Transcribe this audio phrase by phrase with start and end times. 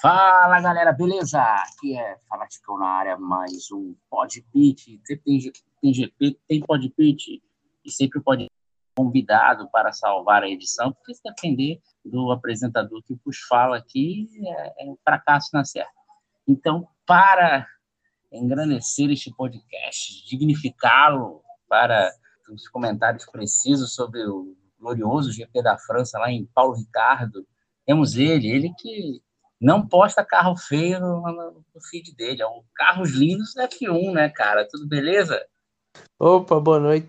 [0.00, 1.42] Fala galera, beleza?
[1.42, 5.00] Aqui é Fanaticão na área, mais um Podpit.
[5.04, 7.42] Sempre tem, tem GP, tem Podpit
[7.84, 8.48] e sempre pode
[8.96, 14.84] convidado para salvar a edição, porque se depender do apresentador que vos fala aqui, é,
[14.84, 15.90] é um fracasso na certa.
[16.46, 17.66] Então, para
[18.30, 22.08] engrandecer este podcast, dignificá-lo para
[22.48, 27.44] os comentários precisos sobre o glorioso GP da França lá em Paulo Ricardo,
[27.84, 29.20] temos ele, ele que
[29.60, 31.20] não posta carro feio no,
[31.74, 32.42] no feed dele.
[32.42, 34.66] É um Carros Lindos F1, né, cara?
[34.68, 35.44] Tudo beleza?
[36.18, 37.08] Opa, boa noite.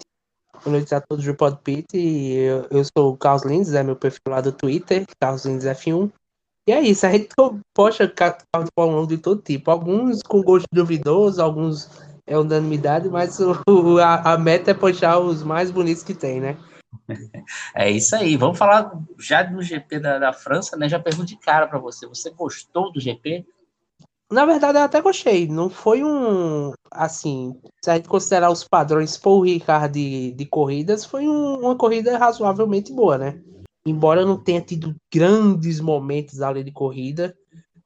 [0.64, 1.88] Boa noite a todos do Podpit.
[1.96, 6.12] Eu, eu sou o Carlos Lindes, é meu perfil lá do Twitter, Carlos Lindes F1.
[6.68, 7.30] E é isso, a gente
[7.74, 9.72] posta carro de Fórmula 1 de todo tipo.
[9.72, 11.90] Alguns com gosto duvidoso, alguns
[12.28, 16.58] é unanimidade, mas o, a, a meta é postar os mais bonitos que tem, né?
[17.76, 18.36] É isso aí.
[18.38, 20.88] Vamos falar já do GP da, da França, né?
[20.88, 22.08] Já pergunto de cara para você.
[22.08, 23.46] Você gostou do GP?
[24.32, 25.48] Na verdade, eu até gostei.
[25.48, 26.72] Não foi um.
[26.92, 31.76] Assim, se a gente considerar os padrões Paul Ricard de, de corridas, foi um, uma
[31.76, 33.42] corrida razoavelmente boa, né?
[33.86, 37.36] Embora não tenha tido grandes momentos ali de corrida,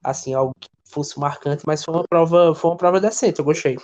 [0.03, 3.77] assim, algo que fosse marcante, mas foi uma prova, foi uma prova decente, eu gostei.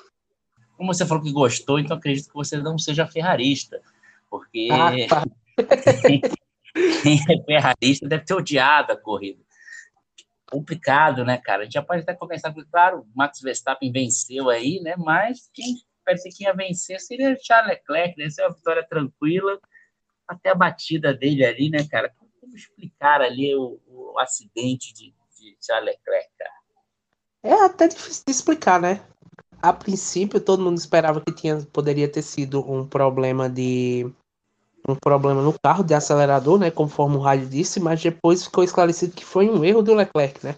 [0.75, 3.81] Como você falou que gostou, então acredito que você não seja ferrarista.
[4.29, 5.23] Porque ah, tá.
[7.03, 9.41] quem é ferrarista deve ter odiado a corrida.
[10.49, 11.61] Complicado, né, cara?
[11.61, 14.95] A gente já pode até começar com, claro, o Max Verstappen venceu aí, né?
[14.97, 18.25] Mas quem parecia que ia vencer seria Charles Leclerc, né?
[18.25, 19.59] Essa é uma vitória tranquila,
[20.27, 22.11] até a batida dele ali, né, cara?
[22.17, 26.59] Como explicar ali o, o acidente de, de Charles Leclerc, cara?
[27.43, 29.01] É até difícil de explicar, né?
[29.61, 34.09] A princípio, todo mundo esperava que tinha, poderia ter sido um problema de
[34.87, 39.13] um problema no carro de acelerador, né, conforme o rádio disse, mas depois ficou esclarecido
[39.13, 40.55] que foi um erro do Leclerc, né?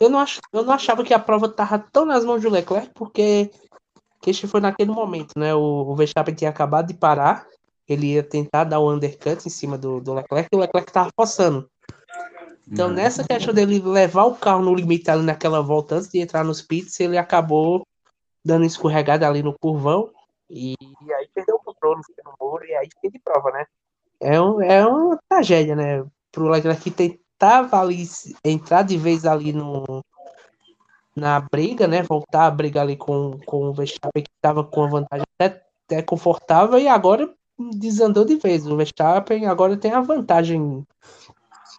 [0.00, 2.90] Eu não, ach, eu não achava que a prova estava tão nas mãos do Leclerc,
[2.94, 3.50] porque
[4.20, 5.54] que este foi naquele momento, né?
[5.54, 7.46] O, o Verstappen tinha acabado de parar,
[7.88, 11.10] ele ia tentar dar o undercut em cima do, do Leclerc, e o Leclerc estava
[11.16, 11.68] forçando.
[12.70, 12.94] Então, uhum.
[12.94, 16.60] nessa questão dele levar o carro no limite ali naquela volta antes de entrar nos
[16.60, 17.86] pits, ele acabou
[18.44, 20.10] dando escorregada ali no curvão,
[20.50, 20.74] e,
[21.16, 23.66] aí perdeu o controle no muro e aí fica de prova, né?
[24.20, 26.04] É, um, é uma tragédia, né?
[26.32, 28.04] Pro Leclerc que tentava ali
[28.44, 30.02] entrar de vez ali no,
[31.14, 32.02] na briga, né?
[32.02, 36.02] Voltar a brigar ali com, com o Verstappen que estava com a vantagem até, até
[36.02, 37.32] confortável e agora
[37.74, 38.66] desandou de vez.
[38.66, 40.84] O Verstappen agora tem a vantagem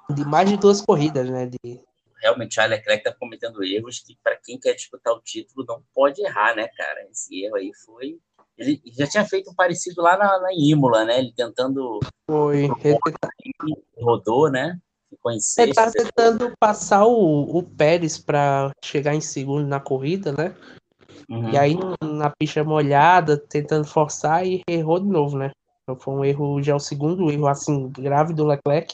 [0.10, 1.48] de mais de duas corridas, né?
[1.48, 1.82] De...
[2.22, 6.22] Realmente, o Leclerc está cometendo erros que, para quem quer disputar o título, não pode
[6.22, 7.08] errar, né, cara?
[7.10, 8.20] Esse erro aí foi
[8.60, 11.20] ele já tinha feito um parecido lá na, na Imola, né?
[11.20, 12.00] Ele tentando.
[12.30, 12.66] Foi.
[12.66, 12.98] Ele
[14.02, 14.78] rodou, né?
[15.10, 15.62] Ficou em sexto.
[15.62, 20.56] Ele tá tentando passar o, o Pérez para chegar em segundo na corrida, né?
[21.30, 21.52] Uhum.
[21.52, 25.52] E aí na pista molhada, tentando forçar e errou de novo, né?
[25.84, 28.94] Então foi um erro, já é o segundo erro assim grave do Leclerc.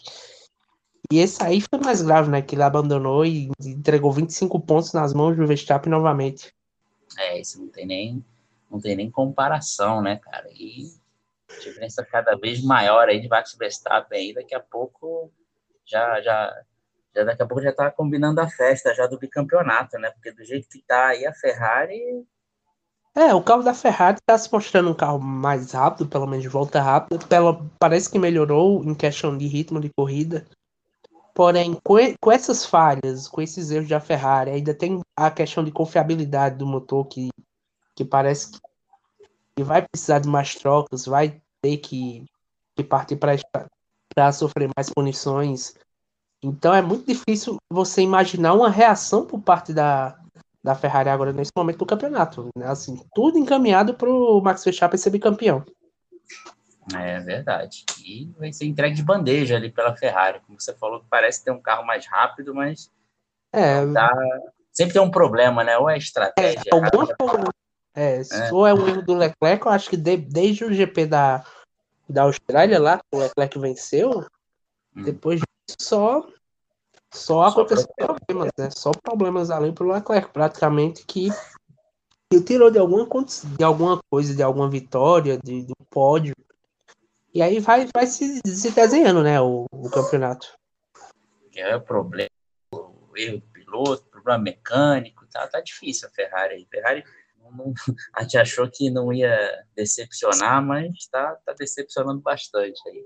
[1.12, 2.42] E esse aí foi mais grave, né?
[2.42, 6.54] Que ele abandonou e entregou 25 pontos nas mãos do Verstappen novamente.
[7.18, 8.26] É, isso não tem nem
[8.70, 10.48] não tem nem comparação, né, cara?
[10.52, 10.94] E
[11.48, 15.32] diferença cada vez maior aí de Max Verstappen aí, daqui a pouco
[15.86, 16.54] já, já,
[17.16, 20.10] já daqui a pouco já tá combinando a festa já do bicampeonato, né?
[20.12, 22.26] Porque do jeito que tá aí a Ferrari.
[23.16, 26.50] É, o carro da Ferrari tá se mostrando um carro mais rápido, pelo menos de
[26.50, 27.26] volta rápida.
[27.28, 30.46] Pela, parece que melhorou em questão de ritmo de corrida.
[31.34, 35.72] Porém, com, com essas falhas, com esses erros da Ferrari, ainda tem a questão de
[35.72, 37.30] confiabilidade do motor que
[37.96, 38.52] que parece
[39.56, 42.26] que vai precisar de mais trocas, vai ter que,
[42.76, 45.74] que partir para sofrer mais punições.
[46.44, 50.20] Então é muito difícil você imaginar uma reação por parte da,
[50.64, 52.50] da Ferrari agora nesse momento do campeonato.
[52.56, 52.68] Né?
[52.68, 55.64] Assim, tudo encaminhado para o Max Verstappen ser bicampeão.
[56.94, 57.84] É verdade.
[58.04, 60.40] E vai ser entregue de bandeja ali pela Ferrari.
[60.46, 62.92] Como você falou, parece ter um carro mais rápido, mas
[63.52, 64.12] é, tá...
[64.72, 65.78] sempre tem um problema, né?
[65.78, 66.70] Ou é estratégia.
[66.72, 66.92] É, alguma,
[67.96, 68.50] é, se é.
[68.50, 71.46] for é um erro do Leclerc, eu acho que de, desde o GP da,
[72.10, 74.26] da Austrália lá, o Leclerc venceu,
[74.96, 75.04] hum.
[75.04, 76.28] depois disso só,
[77.14, 78.70] só aconteceu problemas, né?
[78.72, 81.30] Só problemas ali pro Leclerc, praticamente que
[82.32, 83.08] ele tirou de alguma,
[83.58, 86.36] de alguma coisa, de alguma vitória, de, do pódio.
[87.34, 90.48] E aí vai, vai se, se desenhando, né, o, o campeonato.
[91.56, 92.30] É o problema,
[92.74, 96.68] o erro do piloto, problema mecânico, tá, tá difícil a Ferrari aí.
[96.70, 97.04] Ferrari
[97.52, 97.74] não,
[98.16, 99.38] a gente achou que não ia
[99.76, 103.04] decepcionar, mas está tá decepcionando bastante aí.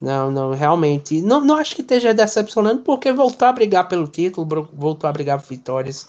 [0.00, 1.20] Não, não, realmente.
[1.20, 5.40] Não, não acho que esteja decepcionando, porque voltou a brigar pelo título, voltou a brigar
[5.40, 6.08] por vitórias.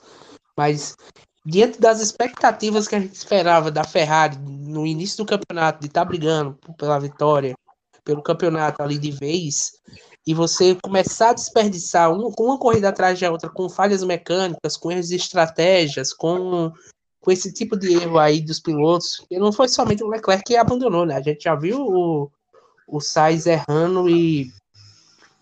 [0.55, 0.95] Mas,
[1.45, 6.01] diante das expectativas que a gente esperava da Ferrari no início do campeonato, de estar
[6.01, 7.55] tá brigando pela vitória,
[8.03, 9.71] pelo campeonato ali de vez,
[10.27, 14.91] e você começar a desperdiçar uma, uma corrida atrás da outra com falhas mecânicas, com
[14.91, 16.71] erros de estratégias, com,
[17.29, 20.57] com esse tipo de erro aí dos pilotos, e não foi somente o Leclerc que
[20.57, 21.15] abandonou, né?
[21.15, 22.31] A gente já viu o
[22.87, 24.51] o Sainz errando e,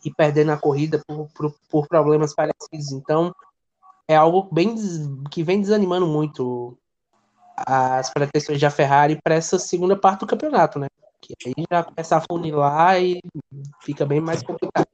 [0.03, 2.91] e perdendo a corrida por, por, por, problemas parecidos.
[2.91, 3.33] Então,
[4.05, 4.75] é algo bem
[5.31, 6.77] que vem desanimando muito
[7.55, 10.87] as pretensões da Ferrari para essa segunda parte do campeonato, né?
[11.21, 13.21] Que aí já começa a funilar e
[13.81, 14.87] fica bem mais complicado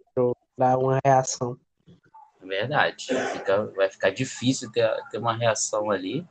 [0.55, 1.57] para uma reação.
[2.39, 3.07] Verdade.
[3.31, 6.23] Fica, vai ficar difícil ter, ter uma reação ali.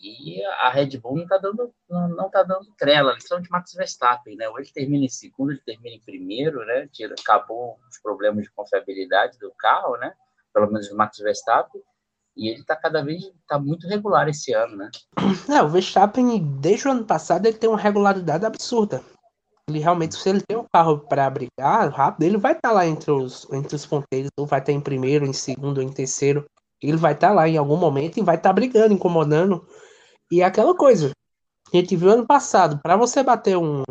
[0.00, 4.36] E a Red Bull não está dando, não, não tá dando trela, de Max Verstappen,
[4.36, 4.46] né?
[4.46, 6.88] Ele termina em segundo, ele termina em primeiro, né?
[6.92, 10.14] Tira, acabou os problemas de confiabilidade do carro, né?
[10.54, 11.82] Pelo menos do Max Verstappen.
[12.36, 14.90] E ele está cada vez tá muito regular esse ano, né?
[15.52, 19.02] É, o Verstappen, desde o ano passado, ele tem uma regularidade absurda.
[19.68, 22.86] Ele realmente, se ele tem um carro para brigar rápido, ele vai estar tá lá
[22.86, 26.46] entre os, entre os ponteiros, ou vai estar tá em primeiro, em segundo, em terceiro.
[26.80, 29.66] Ele vai estar tá lá em algum momento e vai estar tá brigando, incomodando
[30.30, 31.12] e é aquela coisa.
[31.72, 33.82] A gente viu ano passado, para você bater um,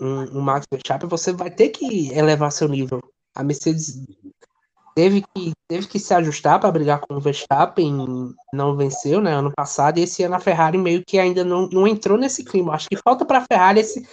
[0.00, 3.00] um, um Max Verstappen, você vai ter que elevar seu nível.
[3.34, 4.04] A Mercedes
[4.94, 9.52] teve que, teve que se ajustar para brigar com o Verstappen, não venceu, né, ano
[9.54, 12.74] passado, e esse ano a Ferrari meio que ainda não, não entrou nesse clima.
[12.74, 14.06] Acho que falta para a Ferrari esse,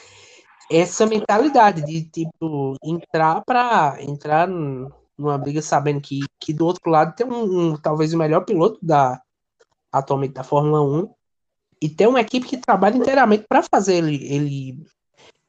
[0.72, 7.16] essa mentalidade de tipo entrar para entrar numa briga sabendo que, que do outro lado
[7.16, 9.20] tem um, um talvez o melhor piloto da
[9.92, 11.10] atualmente da Fórmula 1
[11.82, 14.86] e tem uma equipe que trabalha inteiramente para fazer ele, ele,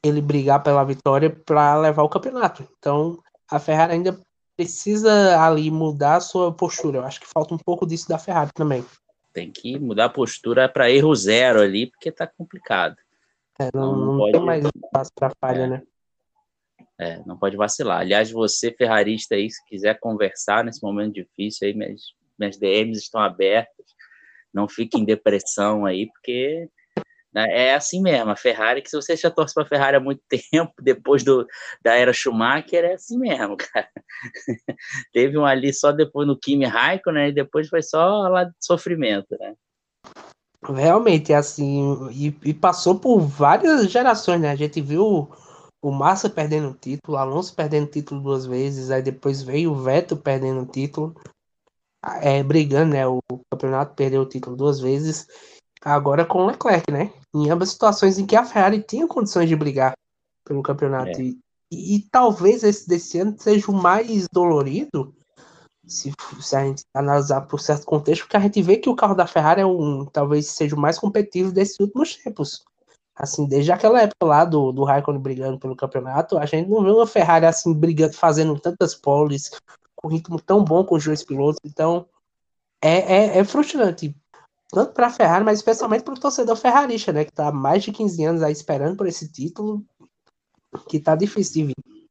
[0.03, 2.69] ele brigar pela vitória para levar o campeonato.
[2.79, 4.19] Então, a Ferrari ainda
[4.57, 6.99] precisa ali mudar a sua postura.
[6.99, 8.85] Eu acho que falta um pouco disso da Ferrari também.
[9.33, 12.97] Tem que mudar a postura para erro zero ali, porque tá complicado.
[13.59, 14.33] É, não, não, não pode...
[14.33, 15.67] tem mais espaço para falha, é.
[15.67, 15.83] né?
[17.01, 18.01] É, não pode vacilar.
[18.01, 22.03] Aliás, você, ferrarista aí, se quiser conversar nesse momento difícil aí, minhas,
[22.37, 23.87] minhas DMs estão abertas
[24.59, 26.69] não fique em depressão aí, porque
[27.33, 28.31] né, é assim mesmo.
[28.31, 30.21] A Ferrari, que se você já torce para a Ferrari há muito
[30.53, 31.47] tempo, depois do,
[31.83, 33.89] da era Schumacher, é assim mesmo, cara.
[35.13, 38.55] Teve um ali só depois no Kimi Raikkonen, né, e depois foi só lá de
[38.61, 39.55] sofrimento, né?
[40.65, 44.51] Realmente, é assim, e, e, passou por várias gerações, né?
[44.51, 45.31] A gente viu
[45.81, 49.71] o Massa perdendo o título, o Alonso perdendo o título duas vezes, aí depois veio
[49.71, 51.15] o Vettel perdendo o título
[52.21, 53.07] é, brigando, né?
[53.07, 55.27] O campeonato perdeu o título duas vezes,
[55.83, 57.13] agora com o Leclerc, né?
[57.35, 59.95] Em ambas situações em que a Ferrari tinha condições de brigar
[60.45, 61.21] pelo campeonato.
[61.21, 61.25] É.
[61.71, 65.15] E, e, talvez esse desse ano seja o mais dolorido,
[65.87, 69.15] se, se, a gente analisar por certo contexto, porque a gente vê que o carro
[69.15, 72.65] da Ferrari é um, talvez seja o mais competitivo desses últimos tempos.
[73.15, 76.91] Assim, desde aquela época lá do, do Raikkonen brigando pelo campeonato, a gente não vê
[76.91, 79.51] uma Ferrari assim brigando, fazendo tantas poles,
[80.01, 81.61] com ritmo tão bom com os dois pilotos.
[81.65, 82.09] Então,
[82.81, 84.15] é, é, é frustrante.
[84.71, 87.25] Tanto para a Ferrari, mas especialmente para o torcedor ferrarista, né?
[87.25, 89.85] Que está há mais de 15 anos aí esperando por esse título,
[90.89, 92.09] que tá difícil de vir.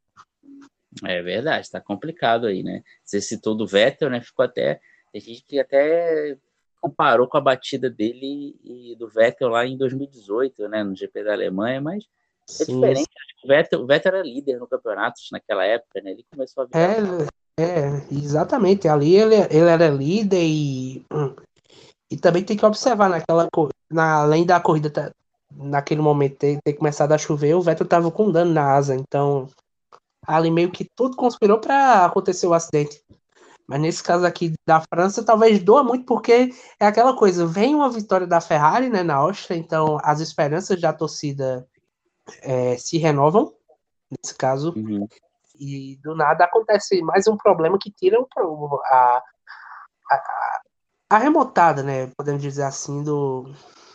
[1.05, 2.83] É verdade, tá complicado aí, né?
[3.03, 4.19] Você citou do Vettel, né?
[4.21, 4.81] Ficou até.
[5.15, 6.35] A gente até
[6.81, 10.83] comparou com a batida dele e do Vettel lá em 2018, né?
[10.83, 12.05] No GP da Alemanha, mas
[12.49, 12.75] é Sim.
[12.75, 13.09] diferente.
[13.43, 16.11] O Vettel, o Vettel era líder no campeonato naquela época, né?
[16.11, 16.75] Ele começou a vir.
[16.75, 17.27] É,
[17.59, 18.87] é, exatamente.
[18.87, 21.05] Ali ele, ele era líder e,
[22.11, 23.47] e também tem que observar naquela
[23.89, 25.11] na, além da corrida
[25.51, 29.47] naquele momento ter, ter começado a chover, o Vettel tava com dano na asa, então
[30.25, 33.01] ali meio que tudo conspirou para acontecer o acidente.
[33.65, 37.89] Mas nesse caso aqui da França, talvez doa muito, porque é aquela coisa, vem uma
[37.89, 41.67] vitória da Ferrari né, na Áustria, então as esperanças da torcida
[42.41, 43.53] é, se renovam,
[44.09, 44.73] nesse caso.
[44.75, 45.07] Uhum.
[45.59, 49.23] E do nada acontece mais um problema que tira o, a,
[50.11, 50.61] a,
[51.09, 52.07] a remontada, né?
[52.17, 53.51] Podemos dizer assim, do,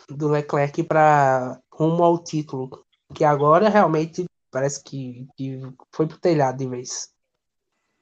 [0.09, 2.85] do Leclerc para rumo ao título.
[3.13, 7.09] Que agora realmente parece que, que foi pro telhado de vez.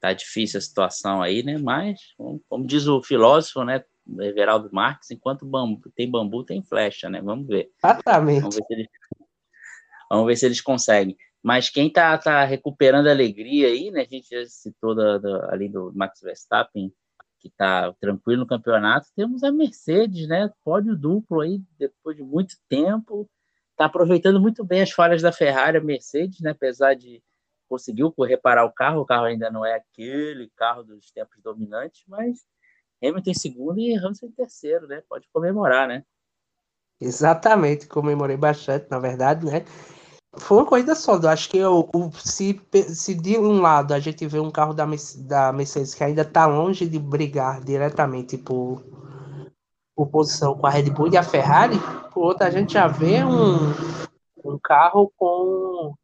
[0.00, 1.58] Tá difícil a situação aí, né?
[1.58, 2.00] Mas,
[2.48, 3.84] como diz o filósofo, né?
[4.18, 7.22] Everaldo Marques, enquanto bambu, tem bambu, tem flecha, né?
[7.22, 7.70] Vamos ver.
[7.78, 8.40] Exatamente.
[8.40, 8.88] Vamos ver se eles,
[10.10, 11.16] vamos ver se eles conseguem.
[11.42, 14.02] Mas quem está tá recuperando a alegria aí, né?
[14.02, 16.92] A gente já citou da, da, ali do Max Verstappen,
[17.40, 19.08] que está tranquilo no campeonato.
[19.16, 20.52] Temos a Mercedes, né?
[20.64, 23.28] Pódio duplo aí, depois de muito tempo.
[23.72, 26.52] Está aproveitando muito bem as falhas da Ferrari, a Mercedes, né?
[26.52, 27.20] Apesar de
[27.68, 32.44] conseguiu reparar o carro, o carro ainda não é aquele carro dos tempos dominantes, mas
[33.02, 35.02] Hamilton em segundo e Hamilton em terceiro, né?
[35.08, 36.04] Pode comemorar, né?
[37.00, 39.64] Exatamente, comemorei bastante, na verdade, né?
[40.38, 41.16] Foi uma corrida só.
[41.16, 44.86] Eu acho que eu, se, se de um lado a gente vê um carro da,
[45.18, 48.82] da Mercedes que ainda está longe de brigar diretamente por,
[49.94, 51.78] por posição com a Red Bull e a Ferrari,
[52.12, 53.56] por outro a gente já vê um,
[54.44, 55.94] um carro com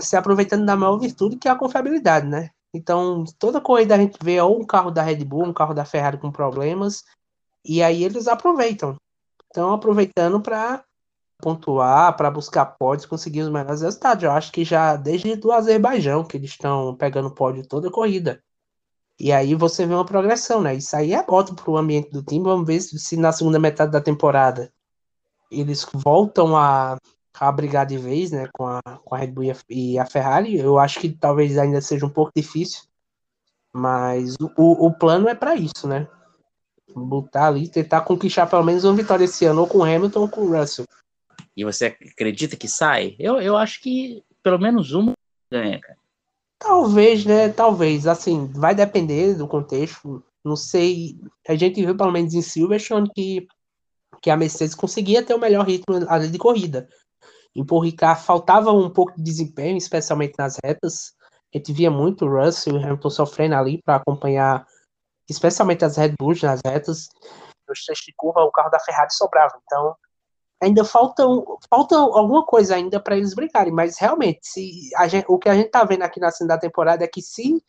[0.00, 2.50] se aproveitando da maior virtude que é a confiabilidade, né?
[2.72, 5.84] Então, toda corrida a gente vê ou um carro da Red Bull, um carro da
[5.84, 7.04] Ferrari com problemas,
[7.64, 8.96] e aí eles aproveitam.
[9.46, 10.82] Estão aproveitando para
[11.38, 14.24] pontuar, para buscar pódios, conseguir os melhores resultados.
[14.24, 18.42] Eu acho que já desde o Azerbaijão que eles estão pegando pódio toda a corrida.
[19.18, 20.74] E aí você vê uma progressão, né?
[20.74, 22.44] Isso aí é ótimo para o ambiente do time.
[22.44, 24.72] Vamos ver se na segunda metade da temporada
[25.50, 26.96] eles voltam a,
[27.38, 28.48] a brigar de vez, né?
[28.52, 30.56] Com a, com a Red Bull e a Ferrari.
[30.56, 32.82] Eu acho que talvez ainda seja um pouco difícil.
[33.72, 36.08] Mas o, o plano é para isso, né?
[36.94, 40.28] Botar ali, tentar conquistar pelo menos uma vitória esse ano, ou com o Hamilton ou
[40.28, 40.86] com o Russell.
[41.56, 43.14] E você acredita que sai?
[43.18, 45.12] Eu, eu acho que pelo menos uma
[45.50, 45.98] ganha, cara.
[46.58, 47.48] Talvez, né?
[47.48, 48.06] Talvez.
[48.06, 50.22] Assim, vai depender do contexto.
[50.44, 51.18] Não sei.
[51.48, 53.46] A gente viu, pelo menos em Silverstone, que,
[54.20, 56.88] que a Mercedes conseguia ter o melhor ritmo ali de corrida.
[57.54, 61.14] Em Paul Ricard faltava um pouco de desempenho, especialmente nas retas.
[61.54, 64.66] A gente via muito o Russell e o Hamilton sofrendo ali para acompanhar,
[65.28, 67.08] especialmente as Red Bulls nas retas.
[67.68, 69.54] Nos trechos de curva, o carro da Ferrari sobrava.
[69.64, 69.94] Então,
[70.60, 71.24] ainda falta,
[71.68, 75.70] falta alguma coisa ainda para eles brigarem, mas realmente, se gente, o que a gente
[75.70, 77.62] tá vendo aqui na segunda temporada é que se,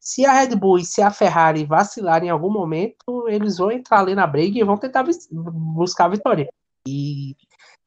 [0.00, 4.00] se a Red Bull e se a Ferrari vacilarem em algum momento, eles vão entrar
[4.00, 6.52] ali na briga e vão tentar buscar a vitória.
[6.86, 7.36] E,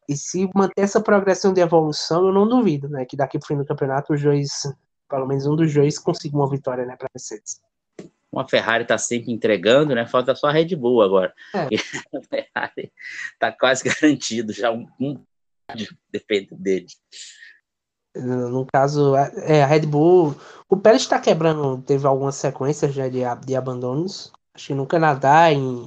[0.08, 3.58] e se manter essa progressão de evolução, eu não duvido, né, que daqui pro fim
[3.58, 4.64] do campeonato os dois,
[5.10, 7.60] pelo menos um dos dois, consiga uma vitória, né, para Mercedes
[8.39, 10.06] a Ferrari está sempre entregando, né?
[10.06, 11.34] Falta só a Red Bull agora.
[11.54, 11.68] É.
[12.18, 12.92] a Ferrari
[13.34, 15.24] está quase garantido, já um, um
[16.12, 16.88] depende dele.
[18.15, 20.36] No caso, é, a Red Bull.
[20.70, 24.32] O Pérez está quebrando, teve algumas sequências já de, de abandonos.
[24.54, 25.86] Acho que no Canadá em,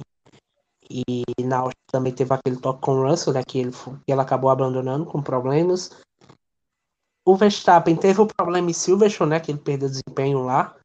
[0.89, 4.23] e na Áustria também teve aquele toque com o Russell, né, que, ele, que ela
[4.23, 5.91] acabou abandonando com problemas.
[7.25, 10.75] O Verstappen teve o problema em Silverstone, né, que ele perdeu desempenho lá.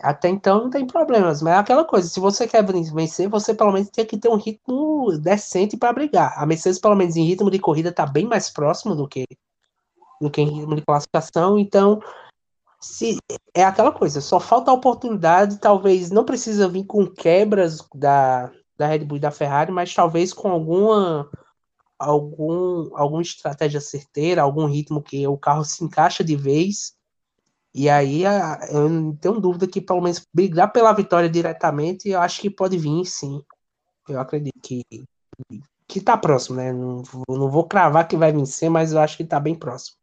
[0.00, 3.72] Até então não tem problemas, mas é aquela coisa, se você quer vencer, você pelo
[3.72, 6.34] menos tem que ter um ritmo decente para brigar.
[6.36, 9.24] A Mercedes, pelo menos em ritmo de corrida, está bem mais próximo do que,
[10.20, 12.00] do que em ritmo de classificação, então
[12.80, 13.18] se
[13.54, 18.86] é aquela coisa, só falta a oportunidade, talvez não precisa vir com quebras da, da
[18.88, 21.30] Red Bull e da Ferrari, mas talvez com alguma
[21.96, 26.94] algum alguma estratégia certeira, algum ritmo que o carro se encaixa de vez
[27.74, 28.22] e aí
[28.70, 32.76] eu não tenho dúvida que pelo menos brigar pela vitória diretamente, eu acho que pode
[32.76, 33.42] vir, sim.
[34.08, 34.84] Eu acredito que
[35.92, 36.72] que tá próximo, né?
[36.72, 39.98] Não, não vou cravar que vai vencer, mas eu acho que tá bem próximo.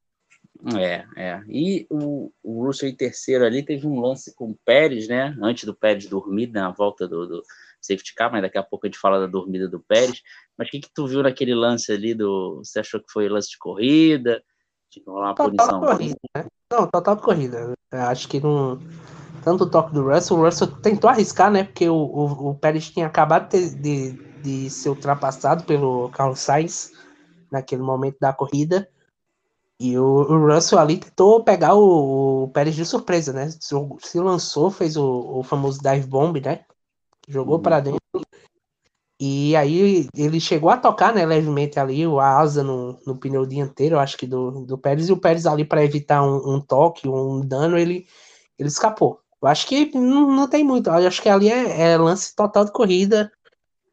[0.78, 1.44] É, é.
[1.48, 5.36] E o, o Russell em terceiro ali teve um lance com o Pérez, né?
[5.42, 7.44] Antes do Pérez dormir na volta do, do
[7.82, 10.22] safety car, mas daqui a pouco a gente fala da dormida do Pérez.
[10.58, 12.58] Mas o que, que tu viu naquele lance ali do.
[12.58, 14.44] Você achou que foi lance de corrida?
[14.92, 15.80] Tinha que rolar uma punição?
[15.80, 16.46] Corrida, né?
[16.72, 17.74] Não, total de corrida.
[17.92, 18.80] Eu acho que não.
[19.44, 21.64] Tanto o toque do Russell, o Russell tentou arriscar, né?
[21.64, 24.12] Porque o, o, o Pérez tinha acabado de, de,
[24.42, 26.92] de ser ultrapassado pelo Carlos Sainz
[27.52, 28.88] naquele momento da corrida.
[29.80, 33.50] E o, o Russell ali tentou pegar o, o, Pérez de surpresa, né?
[33.50, 36.66] Se, se lançou, fez o, o famoso dive bomb, né?
[37.28, 37.62] Jogou uhum.
[37.62, 38.00] para dentro
[39.20, 44.00] e aí ele chegou a tocar, né, levemente ali, o asa no, no pneu dianteiro,
[44.00, 47.42] acho que do, do Pérez, e o Pérez ali para evitar um, um, toque, um
[47.42, 48.08] dano, ele,
[48.58, 49.20] ele escapou.
[49.42, 52.64] Eu acho que não, não tem muito, eu acho que ali é, é, lance total
[52.64, 53.32] de corrida.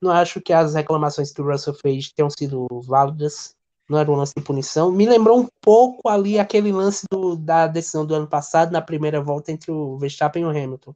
[0.01, 3.55] Não acho que as reclamações que o Russell fez tenham sido válidas.
[3.89, 4.93] Não era um lance de punição.
[4.93, 9.21] Me lembrou um pouco ali aquele lance do, da decisão do ano passado, na primeira
[9.21, 10.95] volta entre o Verstappen e o Hamilton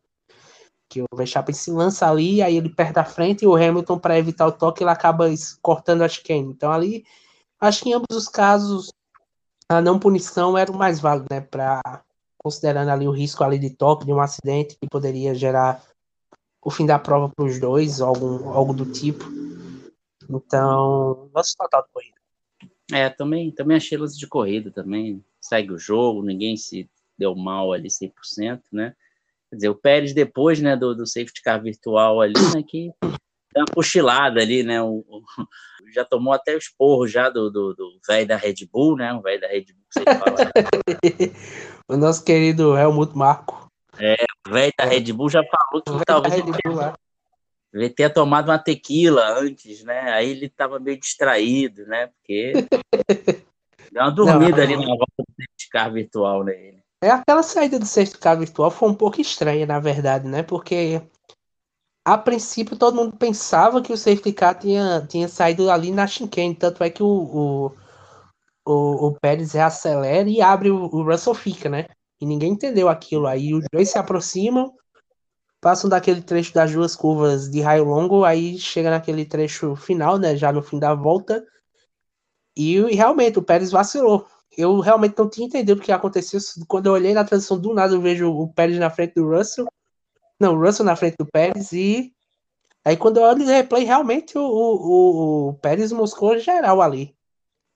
[0.90, 4.18] que o Verstappen se lança ali, aí ele perde a frente e o Hamilton, para
[4.18, 5.26] evitar o toque, ele acaba
[5.62, 6.50] cortando a chicane.
[6.50, 7.04] Então ali,
[7.60, 8.92] acho que em ambos os casos,
[9.68, 11.80] a não punição era o mais válido, né, para
[12.36, 15.82] considerando ali o risco ali de toque, de um acidente que poderia gerar
[16.62, 19.24] o fim da prova para os dois, algum, algo do tipo.
[20.28, 22.20] Então, nosso total de corrida.
[22.92, 25.24] É, também, também achei lance de corrida também.
[25.40, 28.94] Segue o jogo, ninguém se deu mal ali 100%, né?
[29.50, 32.92] Quer dizer, o Pérez, depois né, do, do safety car virtual ali, né, que
[33.52, 34.80] deu uma cochilada ali, né?
[34.80, 35.22] O, o,
[35.92, 39.12] já tomou até o esporro já do velho do, do da Red Bull, né?
[39.12, 40.36] O velho da Red Bull, que você fala.
[41.88, 43.68] O nosso querido Helmut Marco.
[43.98, 44.14] É,
[44.46, 46.94] o velho da Red Bull já falou que talvez ele tenha,
[47.74, 50.12] ele tenha tomado uma tequila antes, né?
[50.12, 52.06] Aí ele estava meio distraído, né?
[52.06, 52.52] Porque
[53.90, 56.44] deu uma dormida Não, ali na volta do safety car virtual.
[56.44, 57.86] Né, é aquela saída do
[58.18, 60.42] car virtual foi um pouco estranha, na verdade, né?
[60.42, 61.02] Porque
[62.04, 66.82] a princípio todo mundo pensava que o car tinha, tinha saído ali na chicane, tanto
[66.84, 67.66] é que o, o,
[68.66, 71.86] o, o Pérez reacelera e abre o, o Russell fica, né?
[72.20, 73.26] E ninguém entendeu aquilo.
[73.26, 74.74] Aí os dois se aproximam,
[75.60, 80.36] passam daquele trecho das duas curvas de raio longo, aí chega naquele trecho final, né?
[80.36, 81.44] Já no fim da volta.
[82.56, 84.26] E, e realmente o Pérez vacilou.
[84.56, 86.40] Eu realmente não tinha entendido o que aconteceu.
[86.68, 89.66] Quando eu olhei na transição do nada, eu vejo o Pérez na frente do Russell.
[90.40, 92.14] Não, o Russell na frente do Pérez e.
[92.84, 97.14] Aí quando eu olho no replay, realmente o, o, o Pérez moscou geral ali.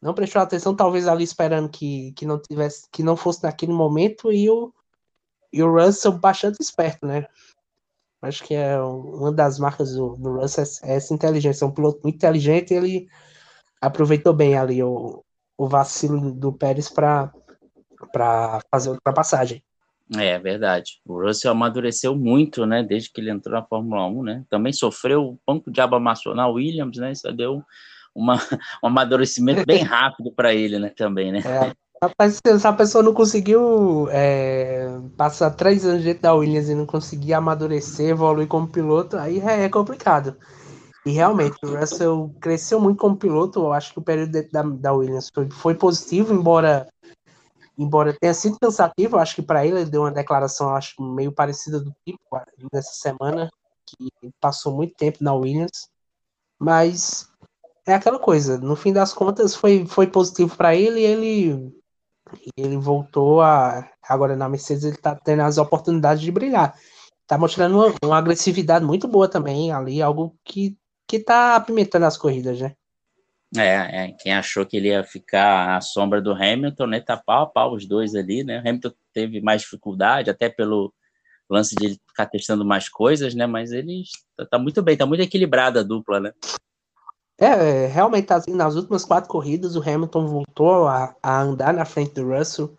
[0.00, 4.33] Não prestou atenção, talvez ali esperando que, que não tivesse, que não fosse naquele momento,
[4.33, 4.73] e o,
[5.52, 7.26] e o Russell bastante esperto, né?
[8.23, 11.64] Acho que é uma das marcas do, do Russell é essa inteligência.
[11.64, 13.09] É um piloto muito inteligente ele
[13.81, 15.23] aproveitou bem ali o,
[15.56, 17.32] o vacilo do Pérez para
[18.70, 19.62] fazer a ultrapassagem.
[20.14, 21.00] É verdade.
[21.06, 24.44] O Russell amadureceu muito, né, desde que ele entrou na Fórmula 1, né?
[24.50, 27.12] Também sofreu o banco de aba na Williams, né?
[27.12, 27.62] Isso deu
[28.14, 28.34] uma,
[28.82, 31.40] um amadurecimento bem rápido para ele, né, também, né?
[31.40, 31.73] É.
[32.02, 36.84] Rapaz, se a pessoa não conseguiu é, passar três anos dentro da Williams e não
[36.84, 40.37] conseguir amadurecer, evoluir como piloto, aí é complicado.
[41.06, 43.61] E realmente, o Russell cresceu muito como piloto.
[43.61, 46.88] Eu acho que o período da, da Williams foi, foi positivo, embora
[47.76, 51.80] embora tenha sido cansativo, acho que para ele ele deu uma declaração, acho meio parecida
[51.80, 52.20] do tipo
[52.73, 53.50] nessa semana,
[53.84, 54.08] que
[54.40, 55.88] passou muito tempo na Williams,
[56.58, 57.28] mas
[57.87, 61.75] é aquela coisa, no fim das contas foi, foi positivo para ele e ele
[62.56, 66.74] ele voltou a agora na Mercedes ele tá tendo as oportunidades de brilhar.
[67.26, 70.76] Tá mostrando uma, uma agressividade muito boa também ali, algo que
[71.18, 72.74] que tá apimentando as corridas, né?
[73.57, 77.00] É, é, quem achou que ele ia ficar à sombra do Hamilton, né?
[77.00, 78.57] Tá pau a pau os dois ali, né?
[78.59, 80.92] O Hamilton teve mais dificuldade, até pelo
[81.48, 83.46] lance de ele ficar testando mais coisas, né?
[83.46, 84.03] Mas ele
[84.37, 86.33] tá, tá muito bem, tá muito equilibrada a dupla, né?
[87.38, 92.14] É, realmente assim, nas últimas quatro corridas o Hamilton voltou a, a andar na frente
[92.14, 92.77] do Russell,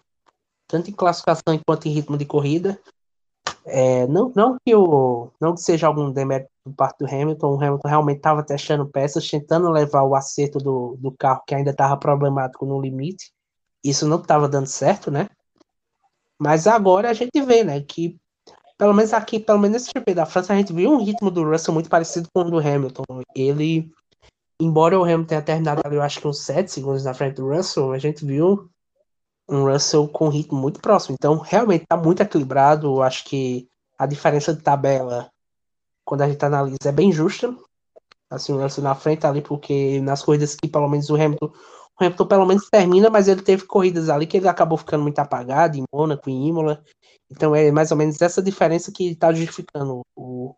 [0.67, 2.77] tanto em classificação quanto em ritmo de corrida.
[3.67, 7.55] É, não, não, que o, não que seja algum demérito por parte do Hamilton, o
[7.55, 11.97] Hamilton realmente estava testando peças, tentando levar o acerto do, do carro que ainda estava
[11.97, 13.31] problemático no limite.
[13.83, 15.27] Isso não estava dando certo, né?
[16.39, 18.19] Mas agora a gente vê, né, que
[18.77, 21.43] pelo menos aqui, pelo menos nesse GP da França, a gente viu um ritmo do
[21.49, 23.03] Russell muito parecido com o do Hamilton.
[23.35, 23.89] Ele,
[24.59, 27.47] embora o Hamilton tenha terminado ali, eu acho que uns 7 segundos na frente do
[27.47, 28.69] Russell, a gente viu
[29.47, 31.15] um Russell com ritmo muito próximo.
[31.17, 33.01] Então, realmente está muito equilibrado.
[33.01, 35.29] Acho que a diferença de tabela,
[36.03, 37.55] quando a gente analisa, é bem justa.
[38.29, 41.45] Assim, o Russell na frente ali, porque nas corridas que pelo menos o Hamilton,
[41.99, 45.19] o Hamilton pelo menos termina, mas ele teve corridas ali que ele acabou ficando muito
[45.19, 46.83] apagado, em Mônaco, em Imola.
[47.29, 50.55] Então é mais ou menos essa diferença que está justificando o,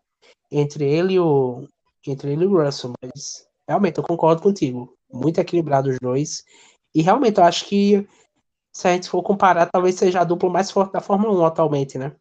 [0.50, 1.66] entre ele o
[2.06, 2.92] entre ele e o Russell.
[3.02, 4.94] Mas realmente eu concordo contigo.
[5.12, 6.42] Muito equilibrado os dois.
[6.94, 8.06] E realmente eu acho que
[8.78, 11.98] se a gente for comparar, talvez seja a dupla mais forte da Fórmula 1 atualmente,
[11.98, 12.12] né?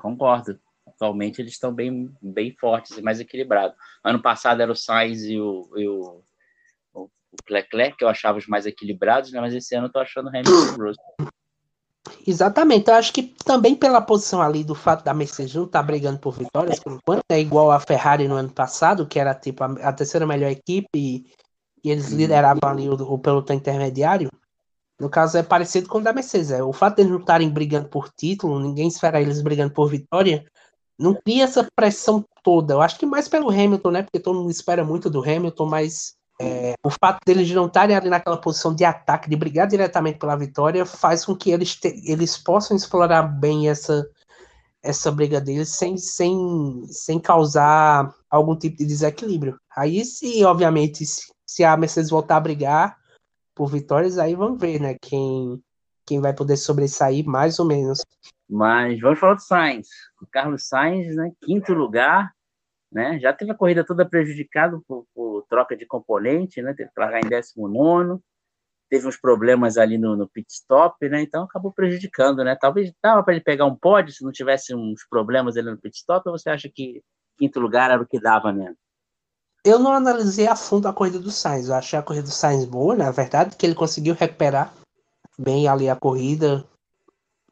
[0.00, 0.56] Concordo.
[0.86, 3.76] Atualmente eles estão bem, bem fortes e mais equilibrados.
[4.04, 6.22] Ano passado era o Sainz e o, e o,
[6.94, 7.10] o
[7.50, 9.40] Leclerc, que eu achava os mais equilibrados, né?
[9.40, 11.32] mas esse ano eu tô achando o Hamilton e Russell.
[12.24, 15.84] Exatamente, eu acho que também pela posição ali do fato da Mercedes não estar tá
[15.84, 19.64] brigando por vitórias por enquanto, é igual a Ferrari no ano passado, que era tipo
[19.64, 21.26] a, a terceira melhor equipe e,
[21.82, 24.30] e eles lideravam ali o, o pelotão intermediário.
[25.04, 26.50] No caso, é parecido com o da Mercedes.
[26.50, 29.86] É, o fato de eles não estarem brigando por título, ninguém espera eles brigando por
[29.90, 30.46] vitória,
[30.98, 32.72] não cria essa pressão toda.
[32.72, 34.02] Eu acho que mais pelo Hamilton, né?
[34.02, 38.08] Porque todo mundo espera muito do Hamilton, mas é, o fato deles não estarem ali
[38.08, 42.38] naquela posição de ataque, de brigar diretamente pela vitória, faz com que eles, te, eles
[42.38, 44.08] possam explorar bem essa,
[44.82, 49.58] essa briga deles sem, sem, sem causar algum tipo de desequilíbrio.
[49.76, 53.03] Aí, se, obviamente, se, se a Mercedes voltar a brigar,
[53.54, 54.96] por vitórias, aí vamos ver, né?
[55.00, 55.62] Quem,
[56.06, 58.04] quem vai poder sobressair mais ou menos.
[58.48, 59.88] Mas vamos falar do Sainz.
[60.20, 61.32] O Carlos Sainz, né?
[61.40, 62.32] Quinto lugar,
[62.90, 63.18] né?
[63.20, 66.74] Já teve a corrida toda prejudicada por, por troca de componente, né?
[66.74, 68.20] Teve que largar em 19
[68.94, 71.22] teve uns problemas ali no, no, pit stop, né?
[71.22, 72.56] Então acabou prejudicando, né?
[72.60, 75.96] Talvez dava para ele pegar um pódio se não tivesse uns problemas ali no pit
[75.96, 77.02] stop, ou você acha que
[77.36, 78.76] quinto lugar era o que dava mesmo?
[79.64, 81.68] Eu não analisei a fundo a corrida do Sainz.
[81.68, 84.74] Eu achei a corrida do Sainz boa, na verdade, que ele conseguiu recuperar
[85.38, 86.64] bem ali a corrida.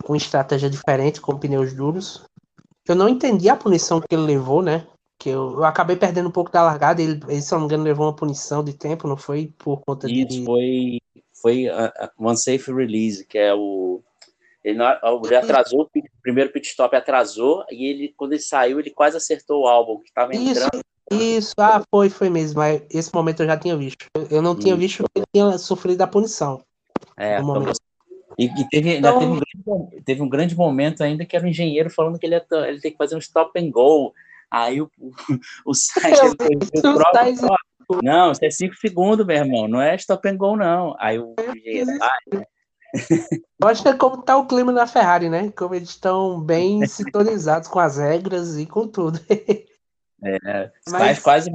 [0.05, 2.25] com estratégia diferente, com pneus duros.
[2.89, 4.87] Eu não entendi a punição que ele levou, né?
[5.19, 7.01] Que eu, eu acabei perdendo um pouco da largada.
[7.01, 10.11] Ele, ele, se não me engano, levou uma punição de tempo, não foi por conta
[10.11, 10.45] Isso, de.
[10.45, 10.99] foi,
[11.41, 14.03] foi a, a safe release, que é o.
[14.65, 14.87] Ele, não,
[15.25, 19.63] ele atrasou, o primeiro pit stop atrasou, e ele, quando ele saiu, ele quase acertou
[19.63, 20.81] o álbum que estava entrando.
[21.11, 22.61] Isso, ah, foi, foi mesmo.
[22.61, 24.07] Mas esse momento eu já tinha visto.
[24.31, 26.63] Eu não tinha visto que ele tinha sofrido a punição.
[27.17, 27.73] É, então,
[28.39, 29.19] e, e teve, então...
[29.19, 32.37] teve, um grande, teve, um grande, momento ainda que era um engenheiro falando que ele,
[32.37, 34.15] ia, ele tem que fazer um stop and go.
[34.51, 35.11] Aí o, o,
[35.67, 36.19] o site
[38.03, 39.69] Não, isso é 5 segundos, meu irmão.
[39.69, 40.95] Não é stop and go, não.
[40.99, 41.91] Aí o engenheiro.
[43.61, 45.51] Mostra como tá o clima na Ferrari, né?
[45.53, 49.19] Como eles estão bem sintonizados com as regras e com tudo.
[50.25, 51.19] É, Mas...
[51.21, 51.51] quase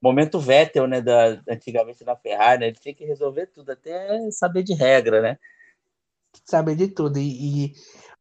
[0.00, 4.62] momento Vettel, né, da, antigamente na Ferrari, né, ele tinha que resolver tudo, até saber
[4.62, 5.38] de regra, né?
[6.44, 7.72] Saber de tudo, e, e...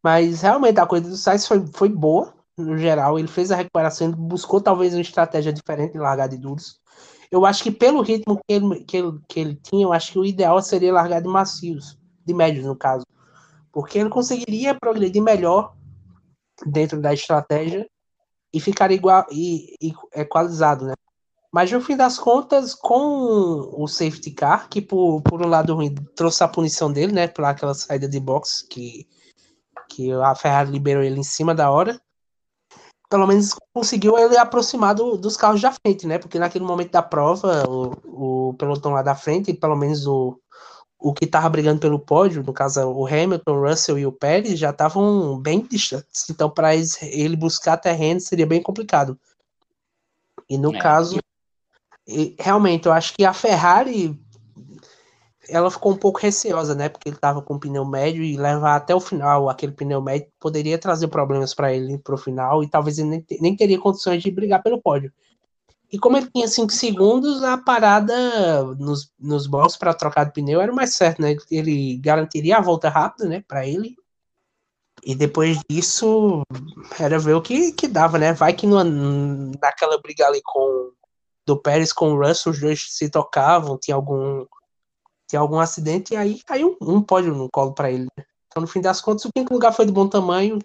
[0.04, 4.12] mas realmente a coisa do Sainz foi, foi boa, no geral, ele fez a recuperação,
[4.12, 6.80] buscou talvez uma estratégia diferente de largar de duros,
[7.30, 10.20] eu acho que pelo ritmo que ele, que ele, que ele tinha, eu acho que
[10.20, 13.06] o ideal seria largar de macios, de médios no caso,
[13.72, 15.74] porque ele conseguiria progredir melhor
[16.66, 17.88] dentro da estratégia
[18.54, 20.94] e ficar igual e, e equalizado, né?
[21.52, 25.96] Mas no fim das contas, com o safety car, que por, por um lado ruim
[26.16, 27.28] trouxe a punição dele, né?
[27.28, 29.08] Por aquela saída de box que,
[29.90, 32.00] que a Ferrari liberou ele em cima da hora.
[33.10, 36.18] Pelo menos conseguiu ele aproximar do, dos carros da frente, né?
[36.20, 40.38] Porque naquele momento da prova, o, o pelotão lá da frente, pelo menos o,
[41.00, 44.58] o que estava brigando pelo pódio, no caso o Hamilton, o Russell e o Pérez,
[44.58, 46.30] já estavam bem distantes.
[46.30, 49.18] Então, para ele buscar terreno seria bem complicado.
[50.50, 50.80] E no é.
[50.80, 51.20] caso,
[52.40, 54.20] realmente, eu acho que a Ferrari
[55.50, 56.90] ela ficou um pouco receosa, né?
[56.90, 60.78] Porque ele estava com pneu médio e levar até o final aquele pneu médio poderia
[60.78, 64.32] trazer problemas para ele para o final e talvez ele nem, nem, teria condições de
[64.32, 65.12] brigar pelo pódio.
[65.92, 70.62] E como ele tinha 5 segundos, a parada nos, nos boxes para trocar de pneu
[70.62, 71.36] era mais certo, né?
[71.50, 73.96] Ele garantiria a volta rápida, né, para ele.
[75.04, 76.42] E depois disso,
[77.00, 78.34] era ver o que, que dava, né?
[78.34, 78.84] Vai que no,
[79.62, 80.92] naquela briga ali com
[81.46, 84.46] do Pérez com o Russell, os dois se tocavam, tinha algum
[85.30, 88.08] tinha algum acidente e aí caiu um, um pódio no colo para ele.
[88.18, 88.26] Né?
[88.48, 90.60] Então, no fim das contas, o quinto lugar foi de bom tamanho.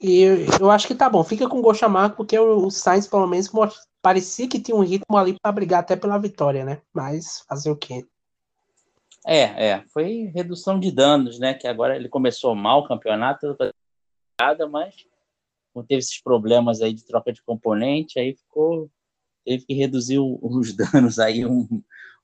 [0.00, 0.22] E
[0.58, 3.48] eu, acho que tá bom, fica com gosto amargo, porque o, o Sainz, pelo menos,
[4.02, 6.80] parecia que tinha um ritmo ali para brigar até pela vitória, né?
[6.92, 8.04] Mas fazer o quê?
[9.26, 11.54] É, é, foi redução de danos, né?
[11.54, 13.56] Que agora ele começou mal o campeonato,
[14.70, 14.94] mas
[15.86, 18.90] teve esses problemas aí de troca de componente, aí ficou
[19.44, 21.66] teve que reduzir os danos aí um,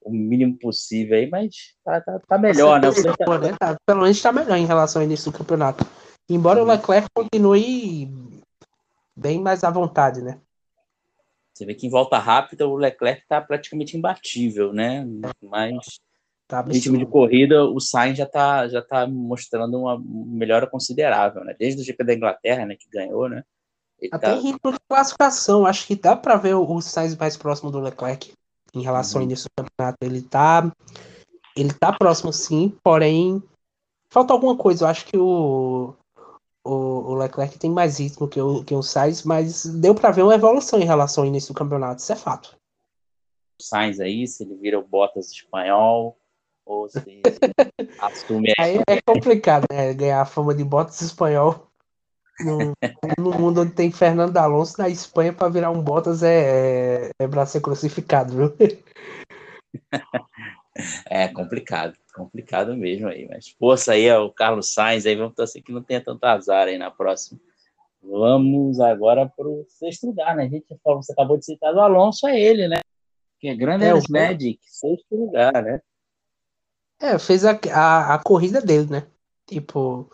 [0.03, 2.89] o mínimo possível aí, mas tá, tá, tá melhor, né?
[2.91, 3.39] Tá...
[3.39, 3.57] né?
[3.59, 5.85] Tá, pelo menos tá melhor em relação ao início do campeonato.
[6.29, 6.67] Embora uhum.
[6.67, 8.11] o Leclerc continue
[9.15, 10.41] bem mais à vontade, né?
[11.57, 15.07] Você vê que em volta rápida o Leclerc está praticamente imbatível, né?
[15.43, 15.99] Mas
[16.47, 21.43] tá no ritmo de corrida o Sainz já está já tá mostrando uma melhora considerável,
[21.43, 21.57] né?
[21.59, 23.43] Desde o GP da Inglaterra, né, que ganhou, né?
[23.99, 24.37] Ele Até tá...
[24.37, 28.35] em ritmo de classificação, acho que dá para ver o Sainz mais próximo do Leclerc
[28.75, 29.25] em relação uhum.
[29.25, 29.97] ao início do campeonato.
[30.03, 30.71] Ele tá
[31.57, 33.43] ele tá próximo sim, porém
[34.11, 34.85] falta alguma coisa.
[34.85, 35.95] Eu acho que o
[36.67, 40.35] o, Leclerc tem mais ritmo que o, que o Sainz, mas deu para ver uma
[40.35, 42.57] evolução em relação ao início do campeonato, isso é fato.
[43.61, 46.19] O Sainz aí, se ele vira o Bottas espanhol,
[46.65, 47.01] ou se
[48.01, 48.53] assume...
[48.59, 51.71] Aí é complicado, né, ganhar a fama de Bottas espanhol
[52.41, 52.75] no,
[53.19, 57.29] no mundo onde tem Fernando Alonso, na Espanha, para virar um Bottas é, é, é
[57.29, 58.57] para ser crucificado, viu?
[61.07, 63.27] É complicado, complicado mesmo aí.
[63.29, 66.69] Mas força aí é o Carlos Sainz, aí vamos torcer que não tenha tanto azar
[66.69, 67.41] aí na próxima.
[68.03, 70.45] Vamos agora para o sexto lugar, né?
[70.45, 72.81] A gente falou, você acabou de citar o Alonso, é ele, né?
[73.41, 75.81] Que é grande é, o Magic, sexto lugar, né?
[77.01, 79.07] É, fez a, a, a, corrida dele, né?
[79.45, 80.11] Tipo,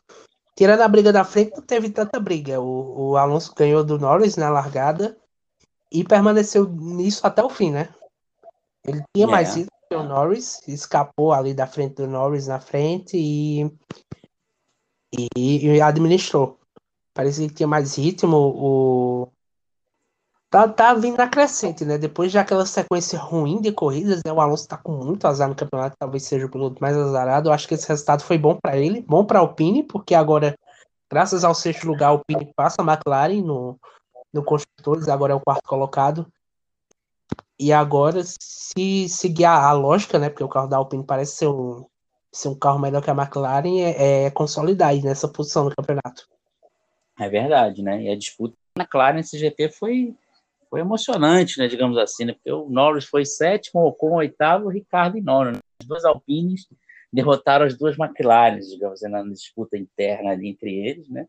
[0.57, 2.61] tirando a briga da frente, não teve tanta briga.
[2.61, 5.17] O, o Alonso ganhou do Norris na largada
[5.91, 7.95] e permaneceu nisso até o fim, né?
[8.85, 13.65] Ele tinha mais é o Norris, escapou ali da frente do Norris na frente e,
[15.37, 16.59] e, e administrou.
[17.15, 18.37] Parecia que tinha mais ritmo.
[18.37, 19.33] O,
[20.51, 21.99] tá, tá vindo na crescente, né?
[21.99, 24.33] Depois daquela sequência ruim de corridas, né?
[24.33, 27.49] O Alonso tá com muito azar no campeonato, talvez seja o piloto mais azarado.
[27.49, 30.57] Eu acho que esse resultado foi bom para ele, bom para a Alpine, porque agora,
[31.11, 33.79] graças ao sexto lugar, a Alpine passa a McLaren no,
[34.33, 36.27] no Construtores, agora é o quarto colocado.
[37.63, 40.29] E agora, se seguir a, lógica, né?
[40.29, 41.87] Porque o carro da Alpine parece ser um,
[42.33, 46.27] ser um carro melhor que a McLaren é, é consolidar nessa posição no campeonato.
[47.21, 48.03] É verdade, né?
[48.03, 50.13] E a disputa na McLaren nesse GP foi,
[50.69, 51.69] foi emocionante, né?
[51.69, 52.33] Digamos assim, né?
[52.33, 55.53] Porque o Norris foi sétimo, o Ocon oitavo, o Ricardo em nono.
[55.53, 55.59] Né?
[55.81, 56.67] Os dois Alpines
[57.13, 61.29] derrotaram as duas McLaren, digamos assim, na disputa interna ali entre eles, né?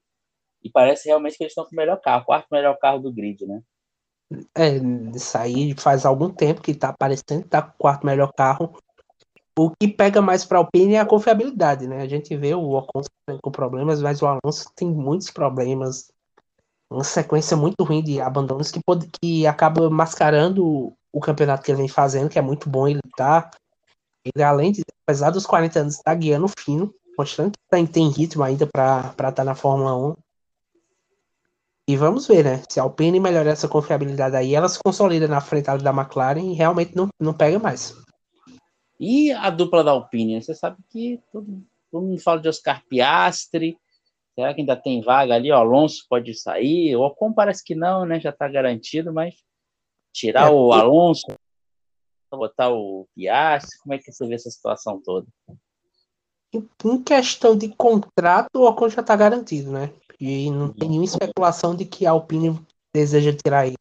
[0.64, 3.14] E parece realmente que eles estão com o melhor carro, o quarto melhor carro do
[3.14, 3.62] grid, né?
[4.56, 4.78] É,
[5.16, 8.74] isso aí faz algum tempo que tá aparecendo tá com o quarto melhor carro.
[9.58, 12.02] O que pega mais para a Alpine é a confiabilidade, né?
[12.02, 13.02] A gente vê o Ocon
[13.42, 16.12] com problemas, mas o Alonso tem muitos problemas.
[16.92, 21.80] Uma sequência muito ruim de abandonos que, pode, que acaba mascarando o campeonato que ele
[21.80, 22.88] vem fazendo, que é muito bom.
[22.88, 23.52] Ele tá.
[24.26, 28.44] Ele, além de, apesar dos 40 anos, tá guiando fino, mostrando que tem, tem ritmo
[28.44, 30.16] ainda para estar tá na Fórmula 1.
[31.88, 32.64] E vamos ver, né?
[32.70, 36.54] Se a Alpine melhorar essa confiabilidade aí, ela se consolida na frente da McLaren e
[36.54, 37.94] realmente não, não pega mais.
[39.00, 40.42] E a dupla da Alpine?
[40.42, 43.78] Você sabe que todo, todo mundo fala de Oscar Piastri.
[44.34, 45.52] Será que ainda tem vaga ali?
[45.52, 46.96] O Alonso pode sair?
[46.96, 48.20] O Ocon parece que não, né?
[48.20, 49.36] Já está garantido, mas
[50.14, 51.26] tirar é, o Alonso,
[52.32, 55.28] botar o Piastri, como é que você vê essa situação toda?
[56.86, 59.92] Em questão de contrato, o Ocon já está garantido, né?
[60.26, 62.58] E não tem nenhuma especulação de que a Alpine
[62.96, 63.76] deseja tirar ele.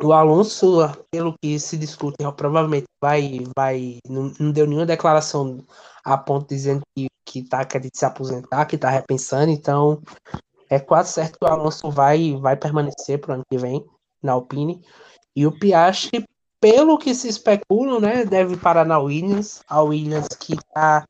[0.00, 0.76] O Alonso,
[1.10, 5.66] pelo que se discute, provavelmente vai, vai, não, não deu nenhuma declaração
[6.04, 10.00] a ponto dizendo que, que tá querendo se aposentar, que tá repensando, então
[10.70, 13.84] é quase certo que o Alonso vai, vai permanecer pro ano que vem
[14.22, 14.80] na Alpine.
[15.34, 16.24] E o Piastri,
[16.60, 21.04] pelo que se especula, né, deve parar na Williams, a Williams que tá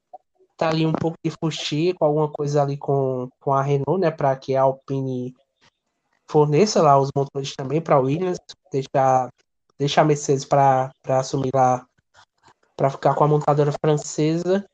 [0.57, 4.11] tá ali um pouco de fugir com alguma coisa ali com, com a Renault, né,
[4.11, 5.35] para que a Alpine
[6.29, 8.39] forneça lá os motores também para Williams,
[8.73, 9.29] deixar
[9.79, 11.87] deixar a Mercedes para assumir lá
[12.77, 14.65] para ficar com a montadora francesa.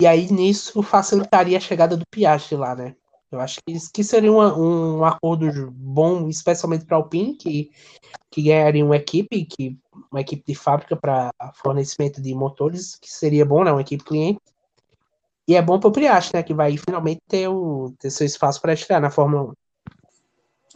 [0.00, 2.94] E aí nisso facilitaria a chegada do Piastri lá, né?
[3.30, 7.70] Eu acho que, que seria uma, um acordo bom, especialmente para a Alpine, que,
[8.30, 9.78] que ganharia uma equipe, que,
[10.10, 13.72] uma equipe de fábrica para fornecimento de motores, que seria bom, né?
[13.72, 14.40] Uma equipe cliente.
[15.48, 16.42] E é bom para o Priaste, né?
[16.42, 19.52] Que vai finalmente ter, o, ter seu espaço para estrear na Fórmula 1.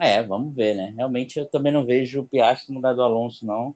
[0.00, 0.92] É, vamos ver, né?
[0.96, 3.74] Realmente eu também não vejo o Piastri mudar do Alonso, não.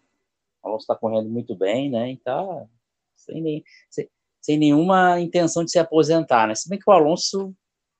[0.62, 2.12] O Alonso está correndo muito bem, né?
[2.12, 2.66] E tá
[3.16, 4.08] sem, nem, sem,
[4.40, 6.54] sem, nenhuma intenção de se aposentar, né?
[6.54, 7.54] Se bem que o Alonso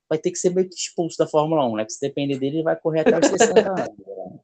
[0.08, 1.84] vai ter que ser meio que expulso da Fórmula 1, né?
[1.84, 3.96] Que se depender dele, ele vai correr até os 60 anos.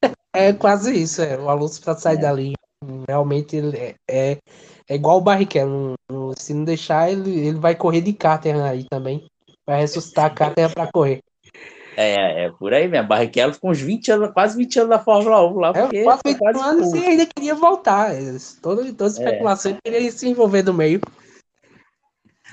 [0.02, 0.12] Né?
[0.32, 1.38] É quase isso, é.
[1.38, 2.20] O Alonso para sair é.
[2.20, 2.52] dali,
[3.06, 4.38] realmente é, é,
[4.88, 5.94] é igual o Barrichello.
[6.36, 9.26] Se não deixar, ele, ele vai correr de Carter aí também.
[9.66, 11.22] Vai ressuscitar a Carter para correr.
[11.96, 13.08] É, é por aí mesmo.
[13.08, 15.68] Barrichello ficou uns 20 anos, quase 20 anos na Fórmula 1 lá.
[15.70, 18.12] É, porque quase 20 quase anos e ainda queria voltar.
[18.62, 19.24] Todo, todas as é.
[19.24, 21.00] especulações queria se envolver no meio.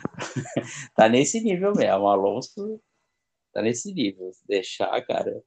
[0.95, 2.03] tá nesse nível mesmo.
[2.03, 2.79] O Alonso
[3.53, 4.31] tá nesse nível.
[4.47, 5.43] Deixar, cara.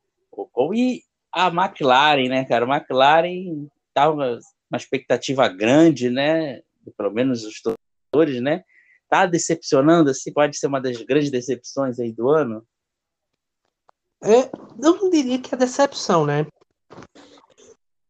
[0.75, 2.65] E a McLaren, né, cara?
[2.65, 3.67] A McLaren
[4.05, 4.39] uma,
[4.71, 6.61] uma expectativa grande, né?
[6.97, 8.63] Pelo menos os torcedores, né?
[9.09, 12.67] Tá decepcionando, assim, pode ser uma das grandes decepções aí do ano.
[14.23, 14.51] É,
[14.83, 16.47] eu não diria que é decepção, né?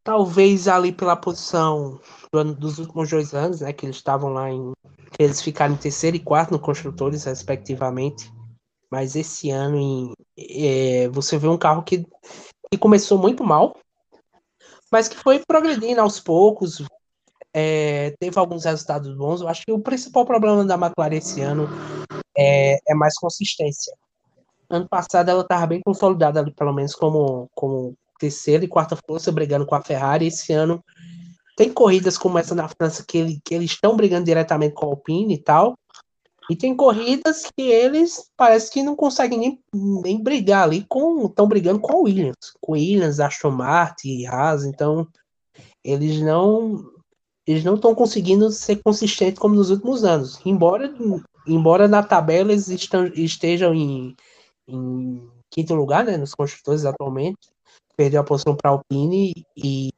[0.03, 2.01] Talvez ali pela posição
[2.33, 3.73] do ano, dos últimos dois anos, né?
[3.73, 4.73] Que eles estavam lá em.
[5.13, 8.31] Que eles ficaram em terceiro e quarto no construtores, respectivamente.
[8.91, 12.07] Mas esse ano em, é, você vê um carro que,
[12.71, 13.77] que começou muito mal,
[14.93, 16.83] mas que foi progredindo aos poucos.
[17.59, 19.41] É, teve alguns resultados bons.
[19.41, 21.69] Eu acho que o principal problema da McLaren esse ano
[22.37, 23.95] é, é mais consistência
[24.69, 29.33] ano passado ela estava bem consolidada ali, pelo menos como, como terceira e quarta força,
[29.33, 30.27] brigando com a Ferrari.
[30.27, 30.85] Esse ano
[31.57, 34.89] tem corridas como essa na França que, ele, que eles estão brigando diretamente com a
[34.91, 35.79] Alpine e tal.
[36.49, 41.27] E tem corridas que eles parece que não conseguem nem, nem brigar ali com.
[41.27, 42.55] estão brigando com a Williams.
[42.61, 44.65] Com Williams, Aston Martin Haas.
[44.65, 45.09] Então,
[45.83, 46.85] eles não.
[47.47, 50.41] Eles não estão conseguindo ser consistentes como nos últimos anos.
[50.45, 50.93] Embora,
[51.47, 54.17] embora na tabela eles estão, estejam em
[54.69, 57.39] em quinto lugar, né, nos construtores atualmente,
[57.97, 59.91] perdeu a posição para Alpine e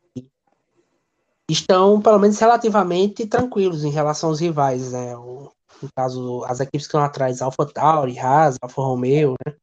[1.50, 5.50] estão, pelo menos, relativamente tranquilos em relação aos rivais, né, o,
[5.82, 9.54] no caso, as equipes que estão atrás, Alpha Tauri, Haas, Alfa Romeo, né,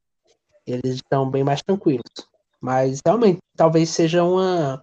[0.65, 2.01] eles estão bem mais tranquilos.
[2.59, 4.81] Mas, realmente, talvez seja uma,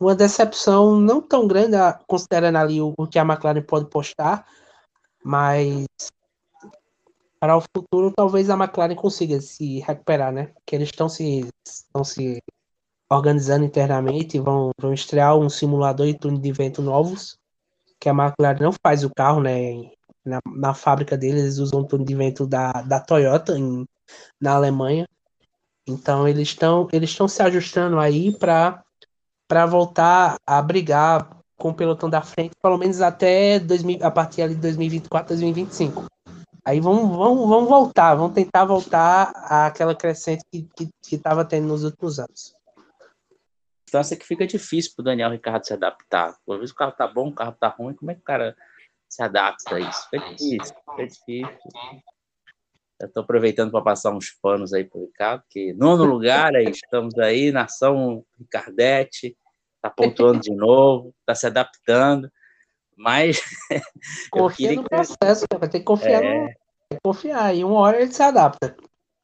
[0.00, 4.46] uma decepção não tão grande, considerando ali o, que a McLaren pode postar,
[5.24, 5.86] mas
[7.40, 10.52] para o futuro talvez a McLaren consiga se recuperar, né?
[10.66, 12.42] Que eles estão se estão se
[13.10, 17.38] organizando internamente vão, vão estrear um simulador e túnel de vento novos,
[18.00, 19.90] que a McLaren não faz o carro, né?
[20.28, 23.86] na, na fábrica deles, eles usam um túnel de vento da, da Toyota em,
[24.40, 25.08] na Alemanha.
[25.86, 28.84] Então eles estão eles estão se ajustando aí para
[29.48, 34.48] para voltar a brigar com o pelotão da frente, pelo menos até 2000, a partir
[34.48, 36.06] de 2024, 2025.
[36.64, 42.18] Aí vamos, vamos, vamos voltar, vamos tentar voltar àquela crescente que estava tendo nos últimos
[42.18, 42.54] anos.
[43.86, 46.36] Distância que fica difícil para o Daniel Ricardo se adaptar.
[46.48, 48.54] Às vezes o carro tá bom, o carro tá ruim, como é que o cara
[49.08, 50.10] se adapta a isso?
[50.10, 51.58] Fica difícil, fica difícil.
[53.00, 57.16] Estou aproveitando para passar uns panos aí para o Ricardo, que nono lugar, aí estamos
[57.16, 59.36] aí, nação Ricardete,
[59.76, 62.28] está pontuando de novo, está se adaptando,
[62.96, 63.40] mas.
[64.32, 65.56] Confia no processo, que...
[65.56, 66.42] vai ter que confiar, é...
[66.42, 66.48] no...
[66.48, 68.76] que confiar, e uma hora ele se adapta.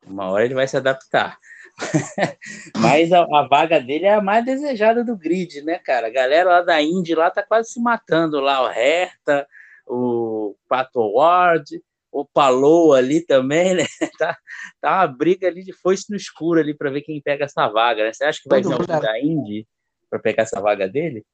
[0.06, 1.37] Uma hora ele vai se adaptar.
[2.78, 6.06] mas a, a, vaga dele é a mais desejada do grid, né, cara?
[6.06, 9.48] A galera lá da Indy lá tá quase se matando lá, o Herta,
[9.84, 11.82] o Pato Ward
[12.14, 13.85] o Palou ali também, né?
[14.18, 14.38] Tá,
[14.81, 18.05] tá uma briga ali de foice no escuro ali para ver quem pega essa vaga,
[18.05, 18.12] né?
[18.12, 19.66] Você acha que vai vir alguém da Indy
[20.09, 21.24] para pegar essa vaga dele?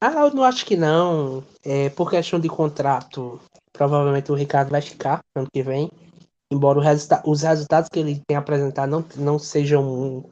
[0.00, 1.42] Ah, eu não acho que não.
[1.64, 3.40] É, por questão de contrato,
[3.72, 5.90] provavelmente o Ricardo vai ficar ano que vem.
[6.50, 10.24] Embora resulta os resultados que ele tem apresentado não, não sejam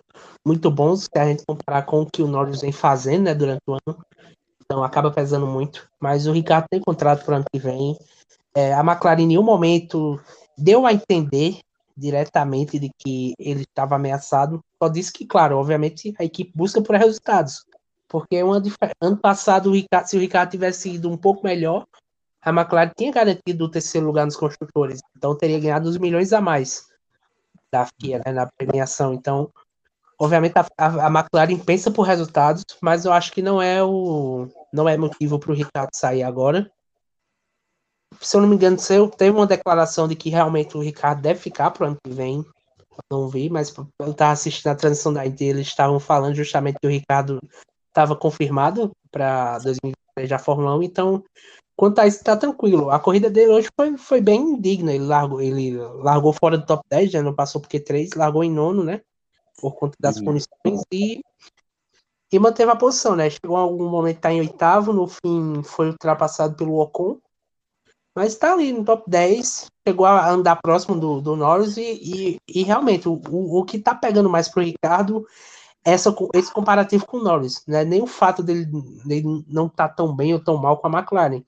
[0.46, 3.60] muito bons, se a gente comparar com o que o Norris vem fazendo né, durante
[3.66, 3.98] o ano.
[4.64, 5.88] Então acaba pesando muito.
[6.00, 7.98] Mas o Ricardo tem contrato para o ano que vem.
[8.56, 10.18] É, a McLaren em nenhum momento
[10.56, 11.60] deu a entender
[11.94, 14.64] diretamente de que ele estava ameaçado.
[14.82, 17.66] Só disse que, claro, obviamente a equipe busca por resultados.
[18.08, 18.62] Porque uma,
[18.98, 21.86] ano passado, o Ricardo, se o Ricardo tivesse ido um pouco melhor,
[22.40, 25.00] a McLaren tinha garantido o terceiro lugar nos construtores.
[25.14, 26.86] Então teria ganhado os milhões a mais
[27.70, 29.12] da FIA né, na premiação.
[29.12, 29.50] Então,
[30.18, 34.88] obviamente, a, a, McLaren pensa por resultados, mas eu acho que não é o não
[34.88, 36.70] é motivo para o Ricardo sair agora
[38.20, 38.76] se eu não me engano,
[39.16, 42.44] teve uma declaração de que realmente o Ricardo deve ficar pro ano que vem.
[42.90, 46.78] Eu não vi, mas eu estava assistindo a transição da ID, eles estavam falando justamente
[46.80, 47.40] que o Ricardo
[47.88, 51.24] estava confirmado para 2023 da Fórmula 1, então
[51.76, 52.90] quanto a isso tá tranquilo.
[52.90, 56.82] A corrida dele hoje foi, foi bem digna, ele largou, ele largou fora do top
[56.90, 59.02] 10, já não passou por Q3, largou em nono, né?
[59.60, 60.24] Por conta das uhum.
[60.24, 61.20] punições e
[62.32, 63.30] e manteve a posição, né?
[63.30, 67.18] Chegou algum momento tá em oitavo, no fim foi ultrapassado pelo Ocon,
[68.16, 72.36] mas está ali no top 10, chegou a andar próximo do, do Norris e, e,
[72.48, 75.26] e realmente o, o, que está pegando mais para o Ricardo
[75.84, 77.62] é essa, esse comparativo com o Norris.
[77.66, 77.84] Né?
[77.84, 78.64] Nem o fato dele,
[79.04, 81.44] dele não estar tá tão bem ou tão mal com a McLaren,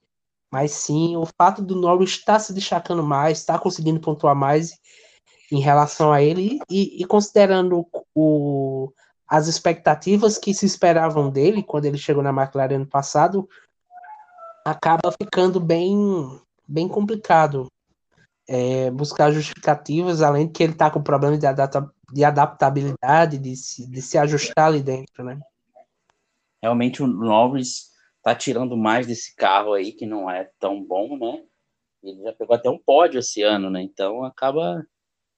[0.52, 4.36] mas sim o fato do Norris estar tá se destacando mais, estar tá conseguindo pontuar
[4.36, 4.78] mais
[5.50, 8.92] em relação a ele e, e considerando o,
[9.26, 13.48] as expectativas que se esperavam dele quando ele chegou na McLaren ano passado,
[14.66, 15.96] acaba ficando bem
[16.68, 17.66] bem complicado
[18.48, 23.54] é, buscar justificativas, além de que ele está com problema de, adapta, de adaptabilidade, de
[23.56, 25.38] se, de se ajustar ali dentro, né?
[26.62, 31.42] Realmente o Norris está tirando mais desse carro aí, que não é tão bom, né?
[32.02, 33.82] Ele já pegou até um pódio esse ano, né?
[33.82, 34.84] Então acaba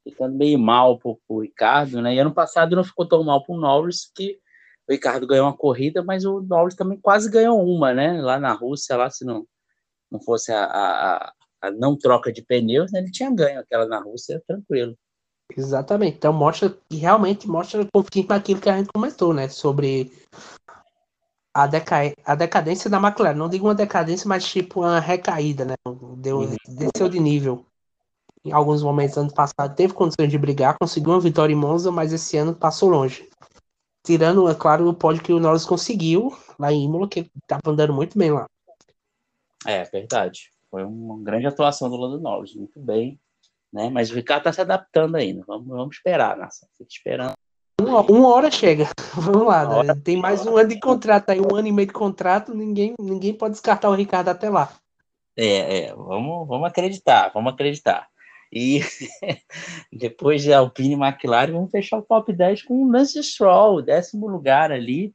[0.05, 2.15] ficando meio mal para o Ricardo, né?
[2.15, 4.39] E ano passado não ficou tão mal para o Norris, que
[4.89, 8.21] o Ricardo ganhou uma corrida, mas o Norris também quase ganhou uma, né?
[8.23, 9.47] Lá na Rússia, lá se não
[10.11, 14.01] não fosse a, a, a não troca de pneus, né, ele tinha ganho aquela na
[14.01, 14.97] Rússia tranquilo.
[15.57, 16.17] Exatamente.
[16.17, 20.13] Então mostra e realmente mostra confirma aquilo que a gente comentou, né, sobre
[21.55, 22.13] a, deca...
[22.25, 23.37] a decadência da McLaren.
[23.37, 25.75] Não digo uma decadência, mas tipo uma recaída, né?
[26.17, 26.57] Deu, uhum.
[26.69, 27.65] Desceu de nível.
[28.45, 32.13] Em alguns momentos, ano passado, teve condições de brigar, conseguiu uma vitória em Monza, mas
[32.13, 33.29] esse ano passou longe.
[34.03, 37.93] Tirando, é claro, o pódio que o Norris conseguiu lá em Imola, que estava andando
[37.93, 38.47] muito bem lá.
[39.67, 40.51] É, verdade.
[40.71, 43.19] Foi uma grande atuação do Lando Norris, muito bem.
[43.73, 43.89] Né?
[43.89, 45.45] Mas o Ricardo está se adaptando ainda.
[45.47, 46.67] Vamos, vamos esperar, Nassa.
[46.77, 47.35] Fica esperando.
[47.81, 48.89] Uma, uma, hora chega.
[49.15, 49.83] Vamos lá.
[49.83, 49.95] Né?
[50.05, 52.55] Tem mais um ano de contrato aí, um ano e meio de contrato.
[52.55, 54.71] Ninguém, ninguém pode descartar o Ricardo até lá.
[55.37, 58.07] É, é vamos, vamos acreditar, vamos acreditar.
[58.53, 58.81] E
[59.91, 64.29] depois de Alpine e McLaren, vamos fechar o top 10 com o Lance Stroll, décimo
[64.29, 65.15] lugar ali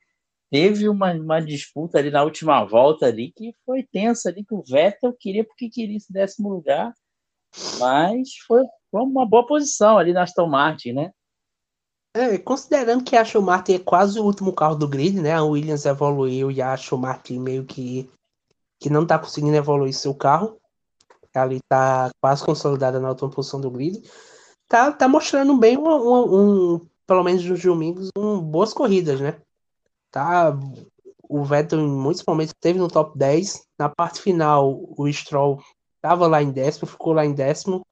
[0.52, 4.64] teve uma, uma disputa ali na última volta ali que foi tensa ali, que o
[4.64, 6.94] Vettel queria porque queria esse décimo lugar,
[7.80, 11.12] mas foi, foi uma boa posição ali na Aston Martin, né?
[12.16, 15.34] É, considerando que a Aston Martin é quase o último carro do grid, né?
[15.34, 18.10] A Williams evoluiu e a Aston Martin meio que,
[18.80, 20.58] que não tá conseguindo evoluir seu carro.
[21.34, 24.02] Ali tá quase consolidada na última posição do grid.
[24.70, 29.38] Tá, tá mostrando bem um, um, um pelo menos nos domingos, um, boas corridas, né?
[30.16, 30.58] Tá?
[31.28, 33.68] O Vettel em muitos momentos esteve no top 10.
[33.78, 35.62] Na parte final, o Stroll
[35.98, 37.86] estava lá em décimo, ficou lá em décimo.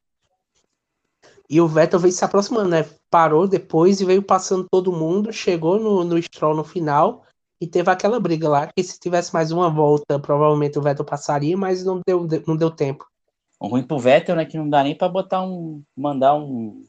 [1.50, 2.90] E o Vettel veio se aproximando, né?
[3.10, 7.24] Parou depois e veio passando todo mundo, chegou no, no Stroll no final
[7.60, 11.58] e teve aquela briga lá que se tivesse mais uma volta, provavelmente o Vettel passaria,
[11.58, 13.06] mas não deu, não deu tempo.
[13.60, 16.86] O ruim pro Vettel, né, que não dá nem para botar um mandar um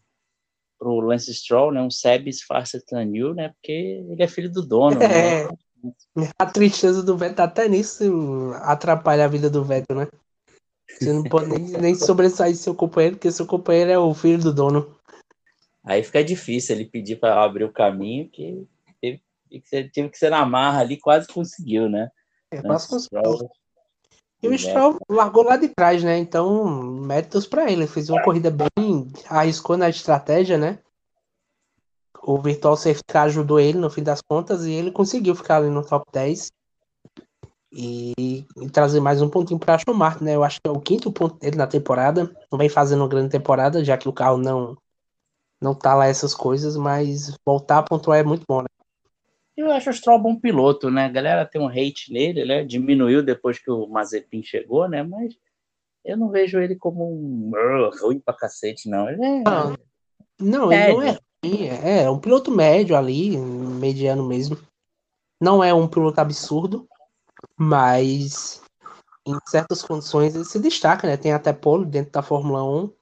[0.84, 1.88] pro Lance Stroll, né, um
[2.46, 5.02] faster than you, né, porque ele é filho do dono.
[5.02, 5.48] É.
[6.14, 6.30] Né?
[6.38, 10.08] A tristeza do Vettel até nisso atrapalha a vida do Vettel, né?
[10.88, 14.54] Você não pode nem, nem sobressair seu companheiro, porque seu companheiro é o filho do
[14.54, 14.96] dono.
[15.82, 18.66] Aí fica difícil ele pedir para abrir o caminho, que
[19.00, 22.10] teve, que ser, teve que ser na marra ali, quase conseguiu, né?
[22.50, 23.50] É, quase conseguiu.
[24.44, 26.18] E o Stroll largou lá de trás, né?
[26.18, 27.86] Então, méritos para ele.
[27.86, 29.10] Fez uma corrida bem.
[29.28, 30.78] arriscou na estratégia, né?
[32.22, 35.68] O Virtual Safety Car ajudou ele no fim das contas e ele conseguiu ficar ali
[35.68, 36.50] no top 10
[37.72, 40.34] e, e trazer mais um pontinho para Aston Martin, né?
[40.34, 42.30] Eu acho que é o quinto ponto dele na temporada.
[42.50, 44.76] Não vem fazendo uma grande temporada, já que o carro não
[45.60, 48.66] não tá lá essas coisas, mas voltar a pontuar é muito bom, né?
[49.56, 51.04] Eu acho o Stroll bom piloto, né?
[51.06, 52.64] A galera tem um hate nele, né?
[52.64, 55.02] Diminuiu depois que o Mazepin chegou, né?
[55.02, 55.36] Mas
[56.04, 59.08] eu não vejo ele como um uh, ruim pra cacete, não.
[59.08, 59.42] Ele é.
[59.44, 59.76] Não,
[60.40, 61.66] não ele não é ruim.
[61.68, 64.58] É, é um piloto médio ali, mediano mesmo.
[65.40, 66.88] Não é um piloto absurdo,
[67.56, 68.62] mas
[69.26, 71.16] em certas condições ele se destaca, né?
[71.16, 72.92] Tem até pole dentro da Fórmula 1.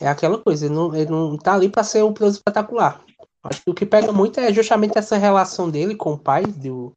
[0.00, 3.04] É aquela coisa, ele não, ele não tá ali para ser um piloto espetacular.
[3.42, 6.92] Acho que o que pega muito é justamente essa relação dele com o pai, do,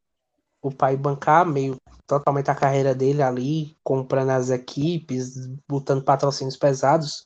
[0.61, 1.75] o pai bancar meio
[2.05, 7.25] totalmente a carreira dele ali, comprando as equipes, botando patrocínios pesados.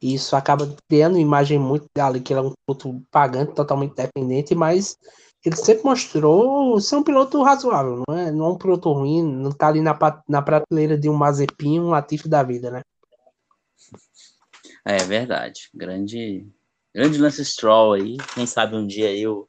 [0.00, 4.54] E isso acaba criando imagem muito dali, que ele é um piloto pagante, totalmente dependente,
[4.54, 4.96] mas
[5.44, 9.50] ele sempre mostrou ser um piloto razoável, não é, não é um piloto ruim, não
[9.50, 9.96] tá ali na,
[10.28, 12.82] na prateleira de um Mazepin, um Latifi da vida, né?
[14.84, 16.46] É verdade, grande
[16.94, 19.48] grande Lance Stroll aí, quem sabe um dia aí o,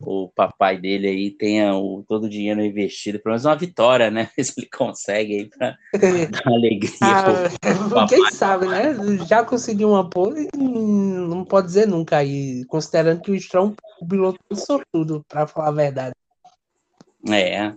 [0.00, 4.30] o papai dele aí tenha o, todo o dinheiro investido, pelo menos uma vitória, né?
[4.40, 5.76] Se ele consegue aí para
[6.30, 6.90] dar alegria.
[7.02, 8.94] Ah, quem sabe, né?
[9.26, 14.08] Já conseguiu uma pole, não pode dizer nunca aí, considerando que o Stroll é um
[14.08, 16.14] piloto sortudo, para falar a verdade.
[17.28, 17.72] É,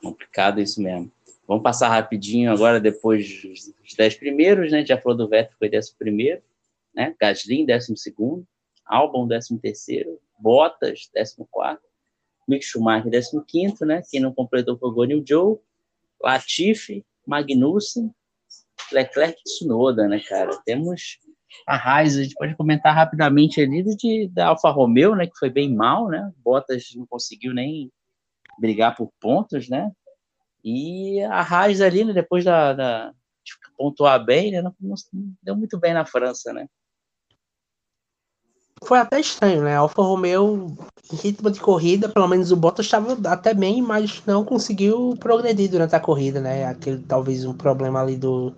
[0.00, 1.10] complicado isso mesmo.
[1.46, 4.84] Vamos passar rapidinho agora, depois dos 10 primeiros, né?
[4.84, 6.42] Já falou do Vettel, foi 10 primeiro,
[6.96, 7.14] né?
[7.20, 8.46] Gasly, 12 segundo,
[8.84, 11.78] Albon, 13 terceiro, Bottas, 14º,
[12.48, 14.02] Mick Schumacher, 15º, né?
[14.10, 15.58] Quem não completou foi o Guanyu Joe,
[16.22, 18.10] Latifi, Magnussen,
[18.92, 20.56] Leclerc e Tsunoda, né, cara?
[20.64, 21.18] Temos
[21.66, 25.50] a Raiz, a gente pode comentar rapidamente ali de, da Alfa Romeo, né, que foi
[25.50, 26.32] bem mal, né?
[26.38, 27.90] Bottas não conseguiu nem
[28.58, 29.90] brigar por pontos, né?
[30.64, 33.12] E a Raiz ali, né, depois da, da
[33.44, 34.96] de pontuar bem, né, não, não,
[35.42, 36.68] deu muito bem na França, né?
[38.86, 39.74] Foi até estranho, né?
[39.76, 40.76] Alfa Romeo,
[41.12, 45.70] em ritmo de corrida, pelo menos o Bottas estava até bem, mas não conseguiu progredir
[45.70, 46.64] durante a corrida, né?
[46.66, 48.54] Aquele talvez um problema ali do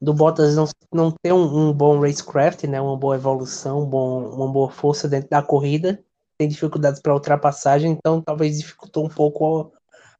[0.00, 2.80] do Bottas não, não ter um, um bom racecraft, né?
[2.80, 6.02] Uma boa evolução, um bom, uma boa força dentro da corrida,
[6.36, 9.72] tem dificuldades para ultrapassagem, então talvez dificultou um pouco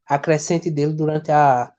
[0.06, 1.72] a crescente dele durante a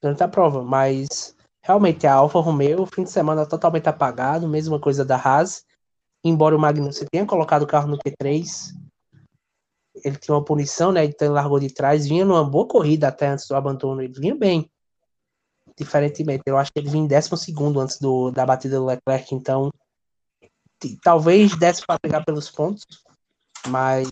[0.00, 5.04] durante a prova, mas realmente a Alfa Romeo, fim de semana totalmente apagado, mesma coisa
[5.04, 5.64] da Haas
[6.24, 8.74] embora o Magnussen tenha colocado o carro no Q3,
[10.04, 11.04] ele tinha uma punição, né?
[11.04, 14.34] Então ele largou de trás, vinha numa boa corrida até antes do abandono, ele vinha
[14.34, 14.70] bem.
[15.76, 19.34] Diferentemente, eu acho que ele vinha em décimo segundo antes do, da batida do Leclerc,
[19.34, 19.70] então
[21.02, 22.84] talvez desse para pegar pelos pontos,
[23.66, 24.08] mas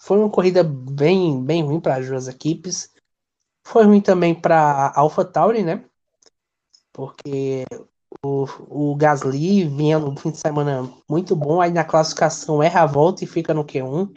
[0.00, 2.92] foi uma corrida bem, bem ruim para as duas equipes.
[3.66, 5.84] Foi ruim também para a AlphaTauri, né?
[6.92, 7.64] Porque
[8.24, 12.86] o, o Gasly vinha no fim de semana muito bom, aí na classificação erra a
[12.86, 14.12] volta e fica no Q1.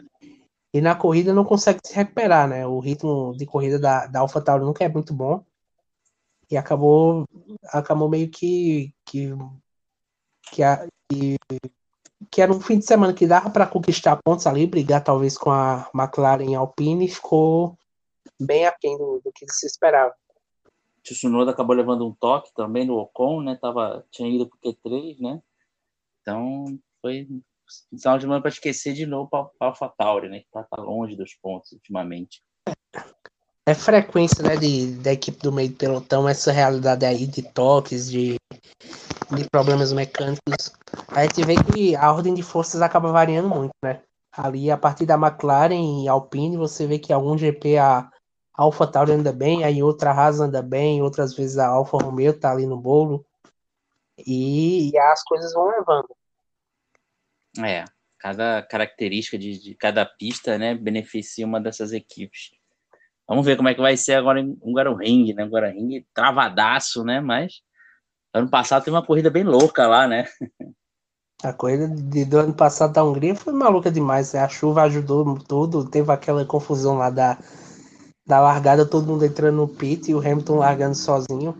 [0.72, 2.66] E na corrida não consegue se recuperar, né?
[2.66, 5.42] O ritmo de corrida da, da AlphaTauri nunca é muito bom.
[6.50, 7.24] E acabou,
[7.72, 9.30] acabou meio que que,
[10.50, 10.62] que,
[11.10, 11.36] que,
[12.30, 15.50] que era um fim de semana que dava para conquistar pontos ali, brigar talvez com
[15.50, 17.76] a McLaren Alpine, e ficou
[18.40, 20.14] bem aquém do, do que se esperava.
[21.14, 23.56] Tsunoda acabou levando um toque também no Ocon, né?
[23.60, 25.42] Tava, tinha ido pro Q3, né?
[26.20, 27.42] Então foi um
[27.96, 30.40] sinal de mão para esquecer de novo para AlphaTauri, né?
[30.40, 32.42] Que tá, tá, longe dos pontos ultimamente.
[33.66, 38.10] É frequência, né, de, da equipe do meio do pelotão, essa realidade aí de toques,
[38.10, 38.36] de,
[39.30, 40.72] de problemas mecânicos.
[41.08, 44.00] A gente vê que a ordem de forças acaba variando muito, né?
[44.32, 48.10] Ali, a partir da McLaren e Alpine, você vê que algum GP a
[48.58, 52.36] a Alpha Tauri anda bem, aí outra Haas anda bem, outras vezes a Alfa Romeo
[52.36, 53.24] tá ali no bolo.
[54.26, 56.08] E, e as coisas vão levando.
[57.64, 57.84] É,
[58.18, 62.50] cada característica de, de, cada pista, né, beneficia uma dessas equipes.
[63.28, 65.44] Vamos ver como é que vai ser agora em Hungaroring, né?
[65.44, 67.20] Hungaroring travadaço, né?
[67.20, 67.60] Mas
[68.34, 70.24] ano passado teve uma corrida bem louca lá, né?
[71.44, 74.32] A corrida de, do ano passado da Hungria foi maluca demais.
[74.32, 74.40] Né?
[74.40, 75.88] A chuva ajudou tudo.
[75.88, 77.38] Teve aquela confusão lá da,
[78.28, 81.56] da largada, todo mundo entrando no pit e o Hamilton largando sozinho.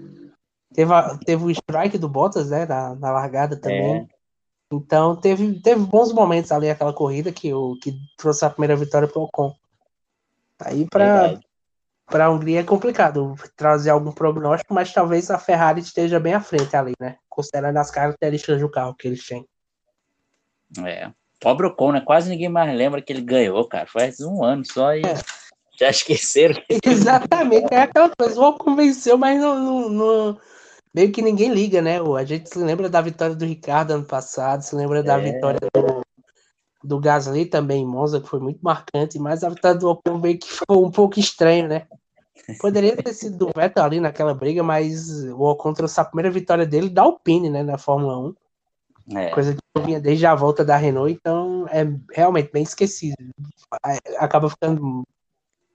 [0.74, 2.66] Teve, a, teve o strike do Bottas, né?
[2.66, 3.96] Na, na largada também.
[3.96, 4.06] É.
[4.70, 9.08] Então teve, teve bons momentos ali aquela corrida que, o, que trouxe a primeira vitória
[9.08, 9.54] para o Ocon.
[10.60, 11.40] Aí para
[12.04, 16.40] para a Hungria é complicado trazer algum prognóstico, mas talvez a Ferrari esteja bem à
[16.40, 17.16] frente ali, né?
[17.28, 19.46] Considerando as características do carro que eles têm.
[20.84, 21.10] É.
[21.38, 22.00] Pobre Ocon, né?
[22.00, 23.86] Quase ninguém mais lembra que ele ganhou, cara.
[23.86, 25.14] Faz um ano só e é.
[25.78, 26.60] Já esqueceram.
[26.84, 28.40] Exatamente, é aquela coisa.
[28.40, 30.40] O Ocon venceu, mas não, não, não,
[30.94, 31.98] meio que ninguém liga, né?
[32.00, 35.32] A gente se lembra da vitória do Ricardo ano passado, se lembra da é.
[35.32, 36.02] vitória do,
[36.82, 40.38] do Gasly também em Monza, que foi muito marcante, mas a vitória do Ocon meio
[40.38, 41.86] que ficou um pouco estranho, né?
[42.60, 46.64] Poderia ter sido do Vettel ali naquela briga, mas o Ocon trouxe a primeira vitória
[46.64, 48.34] dele da Alpine, né, na Fórmula 1.
[49.16, 49.30] É.
[49.30, 53.16] Coisa que vinha desde a volta da Renault, então é realmente bem esquecido.
[54.18, 55.02] Acaba ficando.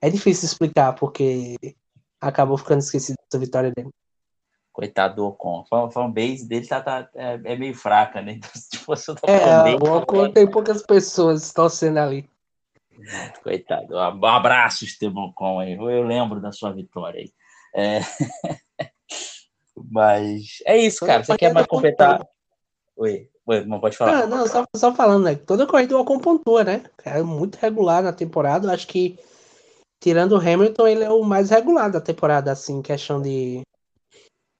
[0.04, 1.56] É difícil explicar, porque
[2.20, 3.88] acabou ficando esquecido essa vitória dele.
[4.70, 5.64] Coitado do Ocon.
[5.70, 8.32] A fanbase dele tá, tá, é, é, meio fraca, né?
[8.36, 12.28] Então, se fosse o é, o Ocon tem poucas pessoas torcendo ali.
[13.42, 13.94] Coitado.
[13.94, 15.72] Um abraço, Esteban Ocon aí.
[15.72, 17.32] Eu lembro da sua vitória aí.
[17.74, 18.00] É...
[19.90, 21.24] Mas é isso, cara.
[21.24, 22.20] Você quer mais completar?
[22.94, 24.24] Oi, Oi não pode falar.
[24.24, 25.34] Ah, não, só, só falando, né?
[25.34, 26.84] Toda corrida o Ocon pontua, né?
[27.06, 28.70] É muito regular na temporada.
[28.70, 29.18] Acho que,
[30.04, 33.62] tirando o Hamilton, ele é o mais regular da temporada, assim, questão de,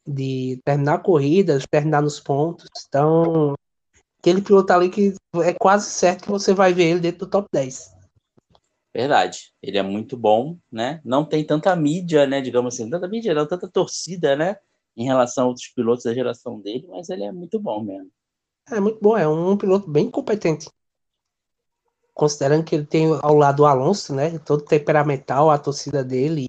[0.09, 2.67] de terminar corridas, terminar nos pontos.
[2.89, 3.53] Então,
[4.19, 5.13] aquele piloto ali que
[5.45, 7.93] é quase certo que você vai ver ele dentro do top 10.
[8.95, 9.53] Verdade.
[9.63, 11.03] Ele é muito bom, né?
[11.05, 12.41] Não tem tanta mídia, né?
[12.41, 14.57] Digamos assim, tanta mídia, não, tanta torcida, né?
[14.97, 18.11] Em relação a outros pilotos da geração dele, mas ele é muito bom mesmo.
[18.71, 20.71] É muito bom, é um piloto bem competente.
[22.15, 24.39] Considerando que ele tem ao lado o Alonso, né?
[24.39, 26.47] Todo temperamental, a torcida dele,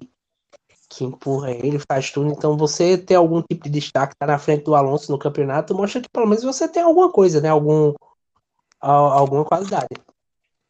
[0.88, 2.30] que empurra ele, faz tudo.
[2.30, 6.00] Então, você ter algum tipo de destaque, tá na frente do Alonso no campeonato, mostra
[6.00, 7.48] que pelo menos você tem alguma coisa, né?
[7.48, 7.92] Algum,
[8.80, 9.88] alguma qualidade.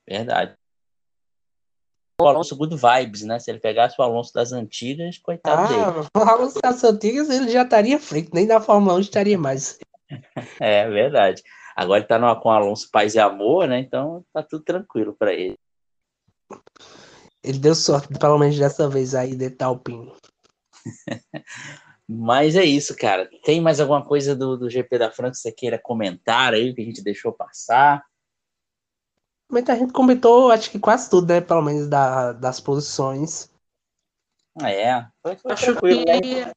[0.08, 0.56] Verdade.
[2.18, 3.38] O Alonso good vibes, né?
[3.38, 6.08] Se ele pegasse o Alonso das antigas, coitado ah, dele.
[6.16, 9.78] O Alonso das antigas ele já estaria frente, nem da Fórmula 1 estaria mais.
[10.60, 11.42] É verdade.
[11.76, 13.78] Agora ele tá no, com Alonso Paz e Amor, né?
[13.78, 15.58] Então tá tudo tranquilo para ele.
[17.44, 20.16] Ele deu sorte, pelo menos dessa vez aí, de Talpinho.
[22.08, 23.28] Mas é isso, cara.
[23.44, 26.80] Tem mais alguma coisa do, do GP da França que você queira comentar aí, que
[26.80, 28.02] a gente deixou passar?
[29.50, 31.40] Mas a gente comentou, acho que quase tudo, né?
[31.40, 33.50] Pelo menos da, das posições.
[34.60, 36.52] Ah, é, foi, foi acho que, né?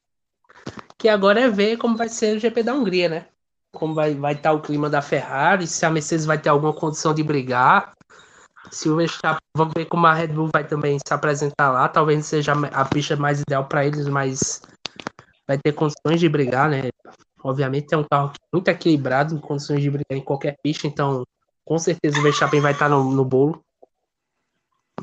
[0.98, 3.28] que agora é ver como vai ser o GP da Hungria, né?
[3.74, 6.74] Como vai vai estar tá o clima da Ferrari, se a Mercedes vai ter alguma
[6.74, 7.94] condição de brigar.
[8.72, 11.88] Se o Verstappen, vamos ver como a Red Bull vai também se apresentar lá.
[11.88, 14.62] Talvez seja a pista mais ideal para eles, mas
[15.48, 16.90] vai ter condições de brigar, né?
[17.44, 21.24] Obviamente é um carro muito equilibrado, em condições de brigar em qualquer pista, então
[21.66, 23.64] com certeza o Verstappen vai estar tá no, no bolo.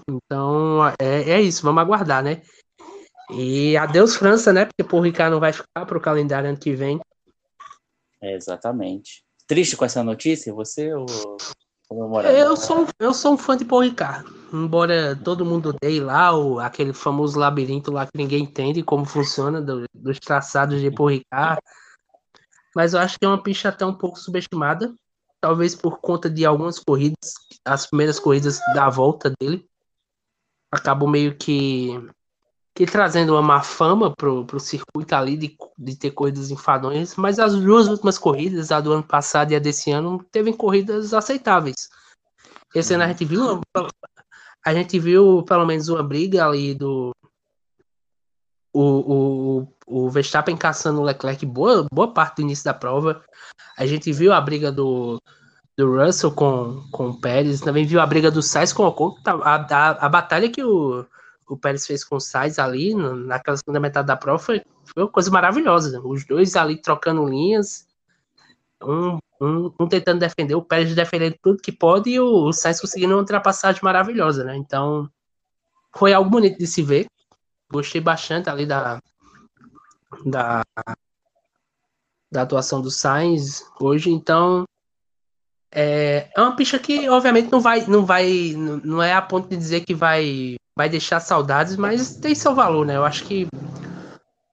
[0.09, 2.43] Então é, é isso, vamos aguardar, né?
[3.31, 4.67] E adeus França, né?
[4.67, 7.01] Porque por Ricardo não vai ficar para o calendário ano que vem.
[8.21, 9.25] É, exatamente.
[9.47, 11.07] Triste com essa notícia, você ou
[11.89, 13.85] eu sou, eu sou um fã de Paul.
[14.53, 19.63] Embora todo mundo odeie lá o, aquele famoso labirinto lá que ninguém entende como funciona
[19.63, 21.21] do, dos traçados de Paul.
[22.75, 24.93] Mas eu acho que é uma pista até um pouco subestimada.
[25.41, 29.65] Talvez por conta de algumas corridas, as primeiras corridas da volta dele.
[30.73, 31.91] Acabou meio que
[32.77, 37.39] que trazendo uma má fama pro, pro circuito ali de, de ter corridas enfadonhas, mas
[37.39, 41.89] as duas últimas corridas, a do ano passado e a desse ano, teve corridas aceitáveis.
[42.75, 43.63] Esse ano a gente viu
[44.63, 47.13] a gente viu pelo menos uma briga ali do
[48.75, 53.25] o, o, o Verstappen caçando o Leclerc boa, boa parte do início da prova.
[53.79, 55.19] A gente viu a briga do,
[55.79, 59.17] do Russell com, com o Pérez, também viu a briga do Sainz com o Ocon,
[59.25, 61.07] a, a, a batalha que o
[61.49, 65.11] o Pérez fez com o Sainz ali, naquela segunda metade da prova, foi, foi uma
[65.11, 66.01] coisa maravilhosa.
[66.05, 67.87] Os dois ali trocando linhas,
[68.83, 72.81] um, um, um, tentando defender, o Pérez defendendo tudo que pode e o, o Sainz
[72.81, 74.57] conseguindo uma ultrapassagem maravilhosa, né?
[74.57, 75.09] Então,
[75.95, 77.07] foi algo bonito de se ver.
[77.71, 79.01] gostei bastante ali da,
[80.25, 80.63] da,
[82.31, 84.65] da atuação do Sainz hoje, então
[85.79, 89.59] é, é uma pista que obviamente não vai, não vai, não é a ponto de
[89.59, 92.97] dizer que vai, vai deixar saudades, mas tem seu valor, né?
[92.97, 93.47] Eu acho que,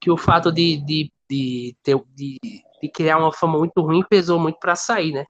[0.01, 2.37] que o fato de, de, de, ter, de,
[2.81, 5.25] de criar uma fama muito ruim pesou muito para sair, né?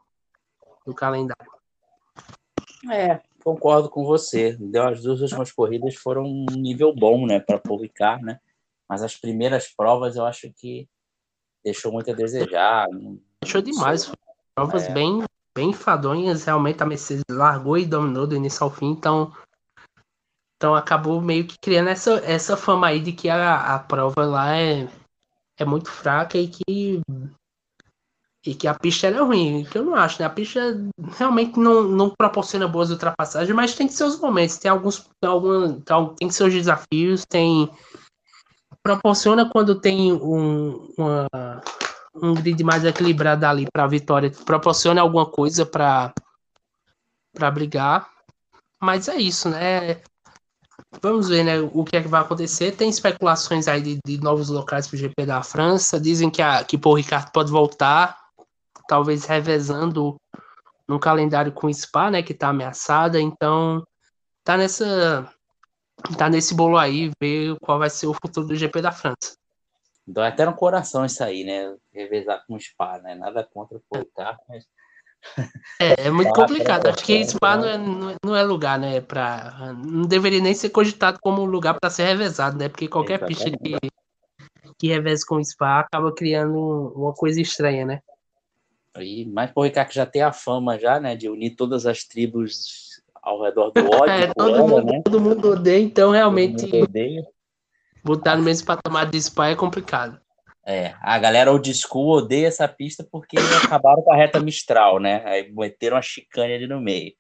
[0.84, 1.52] Do calendário.
[2.91, 4.58] É, concordo com você.
[4.60, 8.39] Deu as duas últimas corridas foram um nível bom, né, para Paul Ricard, né?
[8.89, 10.89] Mas as primeiras provas eu acho que
[11.64, 12.88] deixou muito a desejar.
[13.39, 14.12] Deixou demais.
[14.56, 14.91] Provas é.
[14.91, 15.24] bem,
[15.56, 16.43] bem enfadonhas.
[16.43, 18.91] Realmente a Mercedes largou e dominou do início ao fim.
[18.91, 19.32] Então,
[20.58, 24.56] então acabou meio que criando essa, essa fama aí de que a, a prova lá
[24.56, 24.88] é,
[25.58, 27.01] é muito fraca e que
[28.45, 30.26] e que a pista era ruim, que eu não acho, né?
[30.26, 30.60] A pista
[31.18, 35.82] realmente não, não proporciona boas ultrapassagens, mas tem seus momentos, tem alguns, alguma,
[36.18, 37.72] tem seus desafios, tem
[38.84, 41.28] proporciona quando tem um, uma,
[42.16, 46.14] um grid mais equilibrado ali para a vitória, proporciona alguma coisa para
[47.34, 48.07] para brigar,
[48.82, 50.01] mas é isso, né?
[51.01, 52.76] Vamos ver, né, o que é que vai acontecer.
[52.76, 55.99] Tem especulações aí de, de novos locais para o GP da França.
[55.99, 58.16] Dizem que a que Paul Ricard pode voltar
[58.88, 60.16] talvez revezando
[60.88, 63.84] no calendário com o Spa, né, que tá ameaçada, então
[64.43, 65.32] tá nessa
[66.18, 69.36] tá nesse bolo aí, ver qual vai ser o futuro do GP da França.
[70.06, 71.76] Dói até no coração isso aí, né?
[71.93, 73.16] Revezar com o Spa, né?
[73.16, 74.66] Nada contra o Polcar, mas.
[75.80, 76.88] É, é muito complicado.
[76.88, 78.99] Acho que Spa não é, não é lugar, né?
[78.99, 82.68] Pra, não deveria nem ser cogitado como lugar para ser revezado, né?
[82.68, 83.78] Porque qualquer pista que,
[84.78, 88.01] que reveze com o Spa acaba criando uma coisa estranha, né?
[88.93, 93.01] Aí, mas o Ricardo já tem a fama já, né, de unir todas as tribos
[93.24, 94.14] ao redor do ódio.
[94.14, 95.01] é, todo, mundo, né?
[95.04, 96.70] todo mundo odeia, então realmente
[98.04, 100.20] botar no mesmo patamar de Spa é complicado.
[100.66, 105.22] É, a galera old school odeia essa pista porque acabaram com a reta Mistral, né?
[105.26, 107.12] Aí meteram a chicane ali no meio.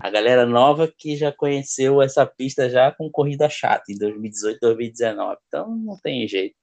[0.00, 5.36] A galera nova que já conheceu essa pista já com corrida chata em 2018, 2019.
[5.46, 6.54] Então não tem jeito.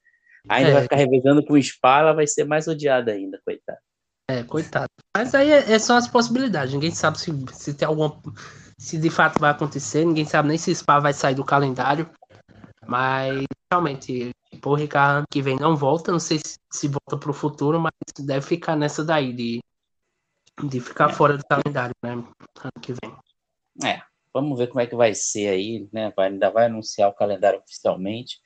[0.47, 0.73] Ainda é.
[0.73, 3.79] vai ficar revezando com o Spa, ela vai ser mais odiada ainda, coitado.
[4.29, 4.89] É, coitado.
[5.17, 6.73] Mas aí é, é, só as possibilidades.
[6.73, 8.21] Ninguém sabe se, se tem alguma.
[8.77, 10.05] Se de fato vai acontecer.
[10.05, 12.07] Ninguém sabe nem se Spa vai sair do calendário.
[12.89, 14.31] Mas realmente,
[14.65, 16.11] o Ricardo que vem não volta.
[16.11, 19.59] Não sei se, se volta para o futuro, mas deve ficar nessa daí de,
[20.63, 21.13] de ficar é.
[21.13, 22.11] fora do calendário, né?
[22.11, 23.15] Ano que vem.
[23.85, 24.01] É,
[24.33, 26.11] vamos ver como é que vai ser aí, né?
[26.15, 28.39] Vai, ainda vai anunciar o calendário oficialmente.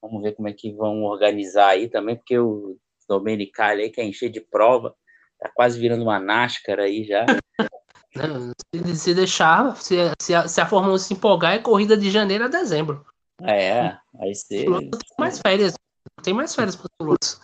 [0.00, 2.78] Vamos ver como é que vão organizar aí também, porque o
[3.08, 4.94] Domenicali aí quer encher de prova.
[5.38, 7.26] Tá quase virando uma NASCAR aí já.
[8.74, 12.10] Se, se deixar, se, se, a, se a Fórmula 1 se empolgar, é corrida de
[12.10, 13.04] janeiro a dezembro.
[13.42, 14.64] É, vai ser.
[14.66, 15.74] Tem mais férias.
[16.22, 17.40] Tem mais férias para os pilotos.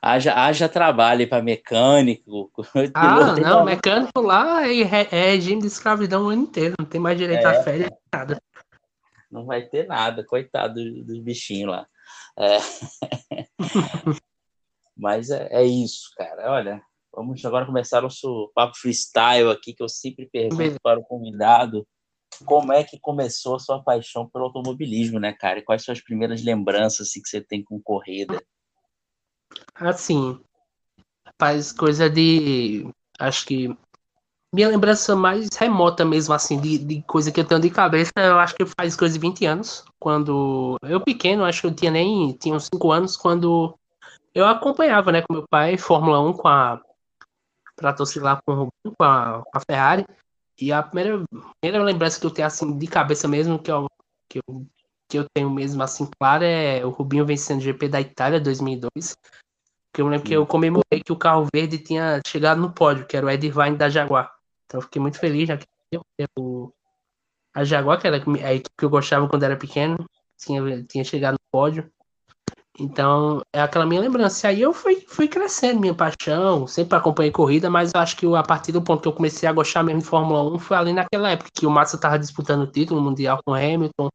[0.00, 2.50] Haja, haja trabalho para mecânico.
[2.94, 7.18] Ah, não, mecânico lá é, é, regime de escravidão o ano inteiro, não tem mais
[7.18, 7.46] direito é.
[7.46, 8.40] a férias, nada.
[9.30, 11.86] Não vai ter nada, coitado dos, dos bichinhos lá.
[12.38, 12.58] É.
[14.96, 16.52] Mas é, é isso, cara.
[16.52, 16.82] Olha,
[17.12, 21.86] vamos agora começar nosso papo freestyle aqui, que eu sempre pergunto para o convidado
[22.44, 25.58] como é que começou a sua paixão pelo automobilismo, né, cara?
[25.58, 28.42] E quais são as primeiras lembranças assim, que você tem com corrida?
[29.74, 30.40] Assim,
[31.38, 32.86] faz coisa de.
[33.18, 33.76] Acho que.
[34.54, 38.38] Minha lembrança mais remota mesmo, assim, de, de coisa que eu tenho de cabeça, eu
[38.38, 39.84] acho que faz coisa de 20 anos.
[39.98, 40.76] Quando.
[40.82, 42.32] Eu pequeno, acho que eu tinha nem.
[42.34, 43.78] Tinha uns 5 anos, quando
[44.34, 46.80] eu acompanhava, né, com meu pai, Fórmula 1 com a.
[47.76, 50.06] pra torcer lá com, com, a, com a Ferrari.
[50.62, 51.24] E a primeira,
[51.60, 53.88] primeira lembrança que eu tenho, assim, de cabeça mesmo, que eu,
[54.28, 54.66] que eu,
[55.08, 59.16] que eu tenho mesmo, assim, claro, é o Rubinho vencendo o GP da Itália 2002.
[59.92, 63.16] Que eu lembro que eu comemorei que o carro verde tinha chegado no pódio, que
[63.16, 64.32] era o Ed Vine da Jaguar.
[64.64, 65.66] Então eu fiquei muito feliz, já que
[66.38, 66.72] eu,
[67.52, 70.08] a Jaguar, que era a equipe que eu gostava quando era pequeno,
[70.38, 71.92] tinha, tinha chegado no pódio.
[72.78, 74.46] Então, é aquela minha lembrança.
[74.46, 78.26] E aí eu fui, fui crescendo, minha paixão, sempre acompanhei corrida, mas eu acho que
[78.34, 80.92] a partir do ponto que eu comecei a gostar mesmo de Fórmula 1 foi ali
[80.92, 84.08] naquela época que o Massa estava disputando o título mundial com Hamilton.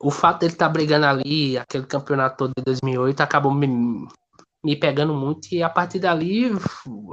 [0.00, 3.68] O fato dele estar tá brigando ali, aquele campeonato todo de 2008, acabou me,
[4.64, 6.50] me pegando muito e a partir dali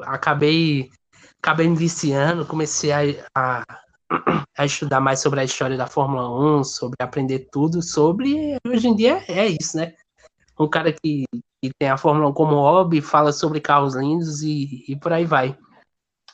[0.03, 0.89] acabei,
[1.38, 3.64] acabei me viciando, comecei a, a
[4.57, 6.30] a estudar mais sobre a história da Fórmula
[6.60, 8.57] 1, sobre aprender tudo sobre.
[8.68, 9.93] Hoje em dia é isso, né?
[10.60, 11.24] Um cara que,
[11.62, 15.26] que tem a Fórmula 1 como hobby, fala sobre carros lindos e, e por aí
[15.26, 15.57] vai.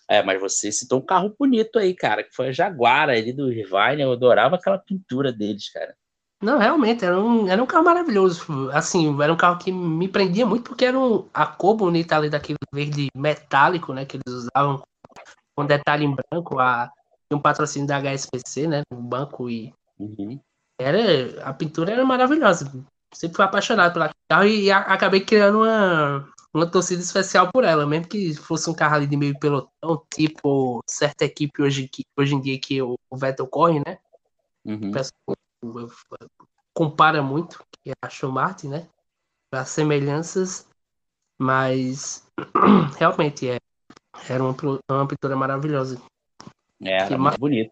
[0.07, 3.51] É, mas você citou um carro bonito aí, cara, que foi a Jaguar ali do
[3.51, 4.01] Irvine.
[4.01, 5.95] Eu adorava aquela pintura deles, cara.
[6.41, 8.69] Não, realmente, era um, era um carro maravilhoso.
[8.71, 12.29] Assim, era um carro que me prendia muito porque era um, a cor bonita ali
[12.29, 14.05] daquele verde metálico, né?
[14.05, 14.83] Que eles usavam
[15.55, 16.59] com detalhe em branco.
[16.59, 16.91] A,
[17.31, 18.81] um patrocínio da HSBC, né?
[18.91, 19.73] No banco e.
[19.99, 20.39] Uhum.
[20.77, 22.71] Era, a pintura era maravilhosa.
[23.13, 27.63] Sempre fui apaixonado pela carro e, e a, acabei criando uma, uma torcida especial por
[27.63, 32.03] ela, mesmo que fosse um carro ali de meio pelotão, tipo certa equipe hoje, que,
[32.17, 33.97] hoje em dia que o Vettel corre, né?
[34.65, 34.89] Uhum.
[34.89, 35.37] O pessoal
[36.73, 38.87] compara muito, que é a Aston Martin, né?
[39.51, 40.67] As semelhanças,
[41.37, 42.25] mas
[42.97, 43.57] realmente é,
[44.29, 44.55] era uma,
[44.89, 46.01] uma pintura maravilhosa.
[46.81, 47.71] É, era muito bonito.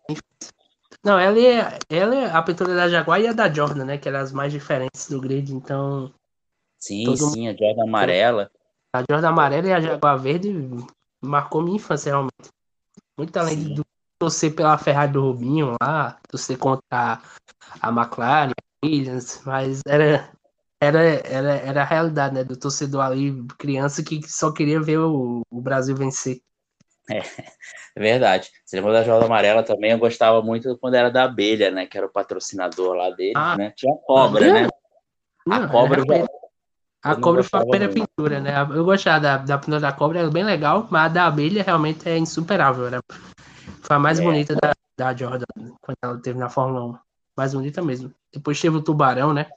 [1.03, 3.97] Não, ela é, ela é a pintura da Jaguar e a da Jordan, né?
[3.97, 6.13] Que eram as mais diferentes do grid, então.
[6.79, 8.51] Sim, sim, a Jordan amarela.
[8.93, 10.53] A Jordan amarela e a Jaguar verde
[11.21, 12.49] marcou minha infância, realmente.
[13.17, 13.73] Muito além sim.
[13.73, 13.83] do
[14.17, 17.21] torcer pela Ferrari do Rubinho lá, torcer contra
[17.81, 20.31] a McLaren, a Williams, mas era,
[20.79, 22.43] era, era, era a realidade, né?
[22.43, 26.41] Do torcedor ali, criança que só queria ver o, o Brasil vencer.
[27.09, 28.49] É, é verdade.
[28.63, 29.91] Você lembra da Jornada Amarela também?
[29.91, 31.85] Eu gostava muito quando era da abelha, né?
[31.85, 33.73] Que era o patrocinador lá dele, ah, né?
[33.75, 34.67] Tinha a cobra, ah, né?
[35.45, 36.25] Não, a cobra já...
[37.03, 38.53] A cobra foi a primeira pintura, né?
[38.73, 42.07] Eu gostava da, da pintura da cobra, era bem legal, mas a da abelha realmente
[42.07, 42.87] é insuperável.
[42.87, 43.01] Era,
[43.81, 44.23] foi a mais é.
[44.23, 45.45] bonita da, da Jordan,
[45.81, 46.97] quando ela teve na Fórmula 1.
[47.35, 48.13] Mais bonita mesmo.
[48.31, 49.47] Depois teve o Tubarão, né?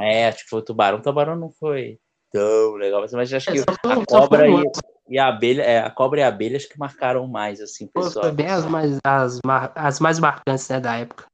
[0.00, 0.98] É, acho que foi o Tubarão.
[0.98, 2.00] O Tubarão não foi
[2.32, 4.64] tão legal, mas acho é, que a cobra e,
[5.08, 8.24] e, a abelha, é, a cobra e a abelha acho que marcaram mais, assim, pessoal.
[8.24, 9.40] Foi bem as mais, as,
[9.74, 11.26] as mais marcantes, né, da época.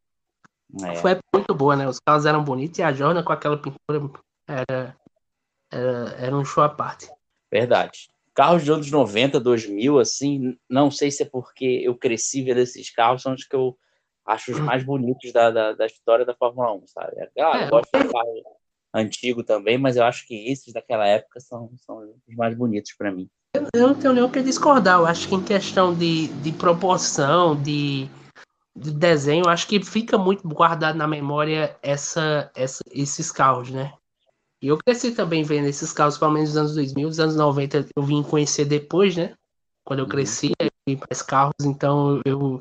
[0.85, 0.95] É.
[0.97, 1.89] Foi muito boa, né?
[1.89, 4.11] Os carros eram bonitos e a Jordan com aquela pintura
[4.47, 4.97] era,
[5.71, 7.09] era, era um show à parte.
[7.51, 8.09] Verdade.
[8.35, 12.91] Carros de anos 90, 2000, assim, não sei se é porque eu cresci vendo esses
[12.91, 13.77] carros, são os que eu
[14.25, 17.17] acho os mais bonitos da, da, da história da Fórmula 1, sabe?
[17.35, 18.43] Claro, é, eu gosto de carro
[18.95, 23.11] antigo também, mas eu acho que esses daquela época são, são os mais bonitos para
[23.11, 23.29] mim.
[23.55, 27.61] Eu não tenho nem o que discordar, eu acho que em questão de, de proporção,
[27.61, 28.09] de,
[28.77, 33.93] de desenho, acho que fica muito guardado na memória essa, essa, esses carros, né?
[34.63, 37.87] E eu cresci também vendo esses carros, pelo menos nos anos 2000, nos anos 90
[37.97, 39.35] eu vim conhecer depois, né?
[39.85, 40.11] Quando eu uhum.
[40.11, 42.61] cresci, eu vi mais carros, então eu,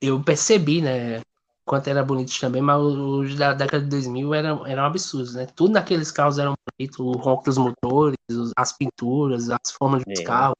[0.00, 1.20] eu percebi, né?
[1.66, 5.46] Quanto era bonito também, mas os da década de 2000 eram, eram absurdos, né?
[5.46, 8.16] Tudo naqueles carros eram bonitos, o ronco dos motores,
[8.56, 10.22] as pinturas, as formas dos é.
[10.22, 10.56] carros.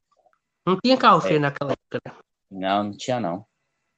[0.67, 1.39] Não tinha carro feio é.
[1.39, 2.13] naquela época, né?
[2.51, 3.45] Não, não tinha não.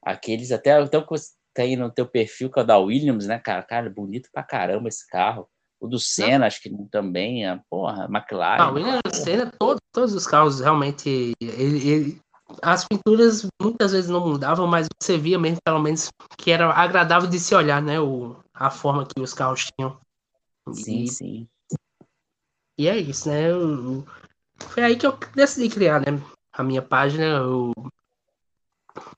[0.04, 3.26] Aqueles, até, até o que você tem no teu perfil, que é o da Williams,
[3.26, 3.64] né, cara?
[3.64, 5.48] Cara, bonito pra caramba esse carro.
[5.80, 8.62] O do Senna, acho que também, a porra, McLaren.
[8.62, 11.34] Ah, o Williams, Senna, todos, todos os carros realmente.
[11.40, 12.22] Ele, ele,
[12.62, 17.28] as pinturas muitas vezes não mudavam, mas você via mesmo, pelo menos, que era agradável
[17.28, 18.00] de se olhar, né?
[18.00, 19.98] O, a forma que os carros tinham.
[20.72, 21.48] Sim, e, sim.
[22.78, 23.50] E é isso, né?
[23.50, 24.04] Eu,
[24.58, 26.20] foi aí que eu decidi criar, né?
[26.52, 27.24] A minha página.
[27.24, 27.72] Eu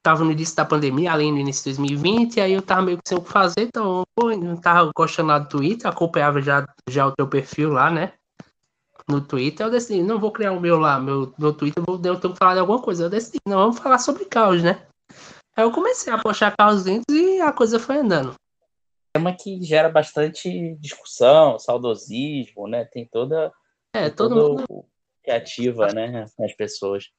[0.03, 3.09] tava no início da pandemia, além do início de 2020, aí eu tava meio que
[3.09, 7.07] sem o que fazer, então, pô, não tava gostando lá do Twitter, acompanhava já, já
[7.07, 8.13] o teu perfil lá, né?
[9.09, 12.21] No Twitter, eu decidi, não vou criar o meu lá, meu, meu Twitter, vou, eu
[12.21, 13.05] tenho que falar de alguma coisa.
[13.05, 14.87] Eu decidi, não, vamos falar sobre caos, né?
[15.57, 18.35] Aí eu comecei a postar carros dentro e a coisa foi andando.
[19.15, 22.87] Tema que gera bastante discussão, saudosismo, né?
[22.87, 23.53] Tem toda.
[23.95, 24.87] É, todo mundo.
[25.23, 26.25] Que ativa, né?
[26.41, 27.11] As pessoas.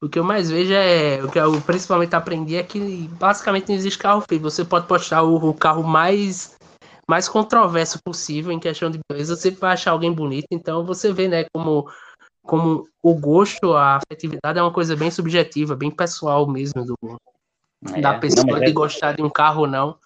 [0.00, 1.22] O que eu mais vejo é.
[1.22, 2.80] O que eu principalmente aprendi é que
[3.18, 4.40] basicamente não existe carro feio.
[4.40, 6.56] Você pode postar o, o carro mais,
[7.08, 10.46] mais controverso possível em questão de beleza, você vai achar alguém bonito.
[10.50, 11.90] Então você vê, né, como,
[12.42, 16.96] como o gosto, a afetividade é uma coisa bem subjetiva, bem pessoal mesmo do,
[17.94, 18.72] é, da pessoa não, de é...
[18.72, 19.98] gostar de um carro ou não.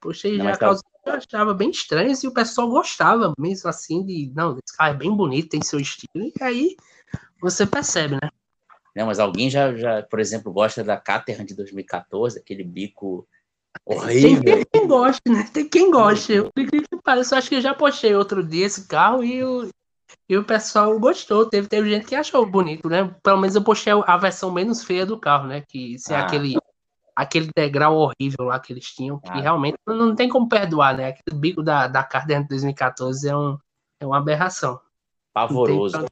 [0.00, 4.30] Poxa, não, já causa eu achava bem estranho e o pessoal gostava mesmo assim de.
[4.34, 6.08] Não, esse carro é bem bonito, tem seu estilo.
[6.14, 6.76] E aí
[7.40, 8.30] você percebe, né?
[8.94, 9.04] Né?
[9.04, 13.26] Mas alguém já, já, por exemplo, gosta da Caterham de 2014, aquele bico
[13.84, 14.42] horrível.
[14.42, 15.48] Tem quem gosta, né?
[15.52, 16.32] Tem quem gosta.
[16.32, 19.68] Eu, eu acho que eu já postei outro dia esse carro e o,
[20.28, 21.46] e o pessoal gostou.
[21.46, 23.14] Teve, teve gente que achou bonito, né?
[23.22, 25.62] Pelo menos eu postei a versão menos feia do carro, né?
[25.66, 26.22] Que se é ah.
[26.22, 26.56] aquele,
[27.14, 29.40] aquele degrau horrível lá que eles tinham, que ah.
[29.40, 31.08] realmente não tem como perdoar, né?
[31.08, 33.58] Aquele bico da, da de 2014 é, um,
[34.00, 34.80] é uma aberração.
[35.32, 36.06] Pavoroso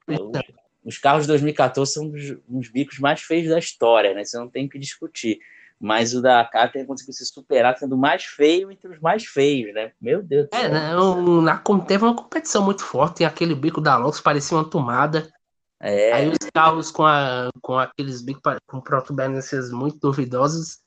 [0.85, 4.25] os carros de 2014 são um dos bicos mais feios da história, né?
[4.25, 5.39] Você não tem que discutir.
[5.81, 9.93] Mas o da Caterham conseguiu se superar sendo mais feio entre os mais feios, né?
[10.01, 10.75] Meu Deus do é, céu.
[10.75, 15.33] É, na, teve uma competição muito forte, aquele bico da Lotus parecia uma tomada.
[15.81, 16.13] É.
[16.13, 20.79] Aí os carros com, a, com aqueles bicos com protuberâncias muito duvidosas.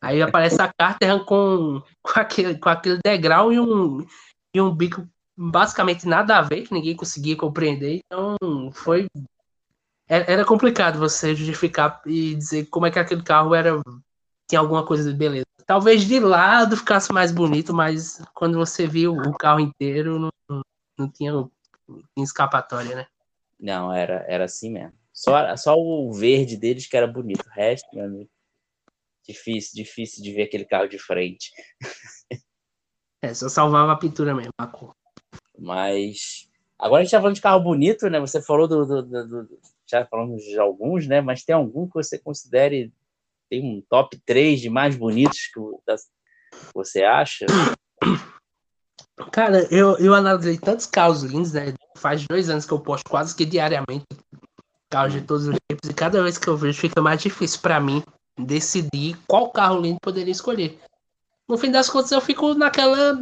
[0.00, 4.06] Aí aparece a Caterham com, com, aquele, com aquele degrau e um,
[4.54, 8.00] e um bico basicamente nada a ver, que ninguém conseguia compreender.
[8.04, 8.36] Então
[8.72, 9.06] foi.
[10.06, 13.80] É, era complicado você justificar e dizer como é que aquele carro era.
[14.48, 15.46] Tinha alguma coisa de beleza.
[15.66, 20.62] Talvez de lado ficasse mais bonito, mas quando você viu o carro inteiro, não,
[20.98, 21.50] não tinha, não
[22.14, 23.06] tinha escapatória, né?
[23.58, 24.92] Não, era, era assim mesmo.
[25.12, 27.46] Só, só o verde deles que era bonito.
[27.46, 28.30] O resto, meu amigo,
[29.26, 31.50] difícil, difícil de ver aquele carro de frente.
[33.22, 34.94] É, só salvava a pintura mesmo, a cor.
[35.58, 36.46] Mas
[36.78, 38.20] agora a gente tá falando de carro bonito, né?
[38.20, 41.20] Você falou do, do, do, do já falamos de alguns, né?
[41.20, 42.92] Mas tem algum que você considere
[43.50, 45.60] tem um top 3 de mais bonitos que
[46.74, 47.46] você acha?
[49.30, 51.74] Cara, eu, eu analisei tantos carros lindos, né?
[51.96, 54.04] Faz dois anos que eu posto quase que diariamente
[54.90, 57.80] carros de todos os tipos, e cada vez que eu vejo fica mais difícil para
[57.80, 58.02] mim
[58.38, 60.78] decidir qual carro lindo poderia escolher.
[61.48, 63.18] No fim das contas, eu fico naquela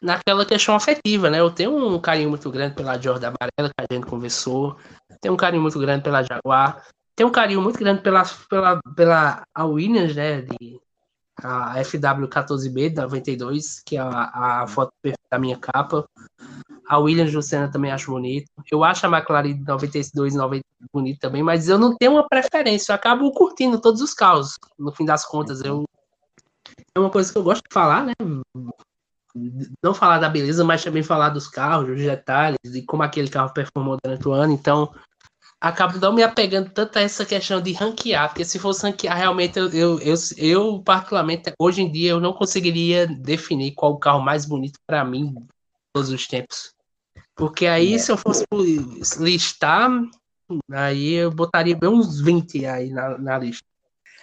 [0.00, 1.40] naquela questão afetiva, né?
[1.40, 4.76] Eu tenho um carinho muito grande pela Jordan Amarela, que a gente conversou,
[5.22, 9.46] tenho um carinho muito grande pela Jaguar, tenho um carinho muito grande pela, pela, pela
[9.54, 10.42] a Williams, né?
[10.42, 10.80] De,
[11.42, 14.92] a FW14B 92, que é a, a foto
[15.30, 16.08] da minha capa.
[16.88, 18.46] A Williams Senna também acho bonito.
[18.70, 22.92] Eu acho a McLaren 92 90 bonito também, mas eu não tenho uma preferência.
[22.92, 24.58] Eu acabo curtindo todos os carros.
[24.78, 25.84] No fim das contas, eu
[26.94, 28.12] é uma coisa que eu gosto de falar, né?
[29.82, 33.52] Não falar da beleza, mas também falar dos carros, dos detalhes, de como aquele carro
[33.52, 34.52] performou durante o ano.
[34.52, 34.94] Então,
[35.64, 39.58] acabo não me apegando tanto a essa questão de ranquear, porque se fosse ranquear, realmente
[39.58, 44.20] eu, eu, eu, eu particularmente, hoje em dia, eu não conseguiria definir qual o carro
[44.20, 45.34] mais bonito para mim
[45.94, 46.74] todos os tempos.
[47.34, 47.98] Porque aí, é.
[47.98, 48.44] se eu fosse
[49.18, 49.90] listar,
[50.70, 53.66] aí eu botaria bem uns 20 aí na, na lista.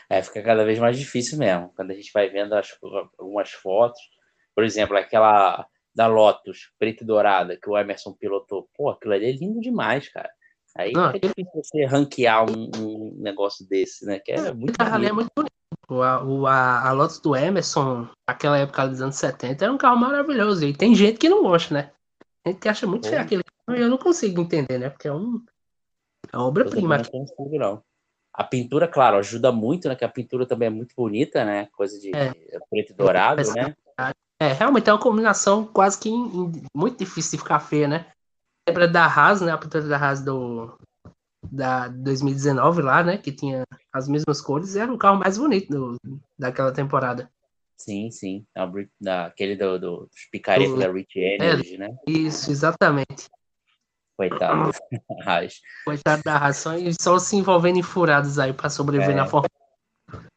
[0.08, 1.74] É, fica cada vez mais difícil mesmo.
[1.76, 2.70] Quando a gente vai vendo as,
[3.18, 4.00] algumas fotos,
[4.54, 8.70] por exemplo, aquela da Lotus, preta e dourada, que o Emerson pilotou.
[8.76, 10.30] Pô, aquilo ali é lindo demais, cara.
[10.78, 14.20] Aí Não, fica difícil você ranquear um, um, negócio desse, né?
[14.20, 15.06] Que é, é muito bonito.
[15.06, 15.52] é muito bonito.
[15.90, 20.66] O, a, a Lotus do Emerson, aquela época dos anos 70, era um carro maravilhoso.
[20.66, 21.92] E tem gente que não gosta, né?
[22.44, 24.90] Tem gente que acha muito feio aquele carro e eu não consigo entender, né?
[24.90, 25.44] Porque é um.
[26.32, 26.98] É uma obra-prima.
[26.98, 27.84] Não consigo, não.
[28.34, 29.96] A pintura, claro, ajuda muito, né?
[29.96, 31.68] Que a pintura também é muito bonita, né?
[31.74, 32.32] Coisa de é.
[32.70, 33.76] preto e dourado, né?
[34.40, 38.08] É, realmente é uma combinação quase que in, muito difícil de ficar feia, né?
[38.68, 39.52] Lembra da Haas, né?
[39.52, 40.78] A pintura da Haas do
[41.52, 43.18] da 2019 lá, né?
[43.18, 45.98] Que tinha as mesmas cores, era o carro mais bonito do,
[46.38, 47.30] daquela temporada.
[47.78, 48.46] Sim, sim.
[49.26, 51.96] Aquele do, do, dos picaretas da Rich Energy, é, né?
[52.08, 53.28] Isso, exatamente.
[54.16, 54.72] Coitado da
[55.26, 55.62] Haas.
[55.84, 59.18] Coitado da Haas, só, só se envolvendo em furados aí para sobreviver é.
[59.18, 59.50] na forma.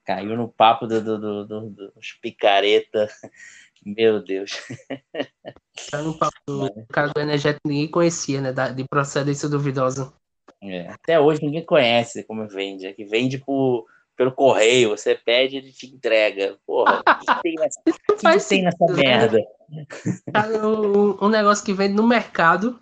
[0.07, 3.09] Caiu no papo do, do, do, do dos picareta.
[3.85, 4.53] Meu Deus.
[5.91, 6.18] Caiu no
[6.49, 8.53] do cara do energético, ninguém conhecia, né?
[8.53, 10.12] De procedência duvidosa.
[10.62, 12.87] É, até hoje ninguém conhece como vende.
[12.87, 13.85] É que vende por,
[14.16, 16.57] pelo correio, você pede ele te entrega.
[16.66, 18.95] Porra, o que tem nessa, que tem nessa né?
[18.95, 19.39] merda?
[20.66, 22.80] um, um negócio que vende no mercado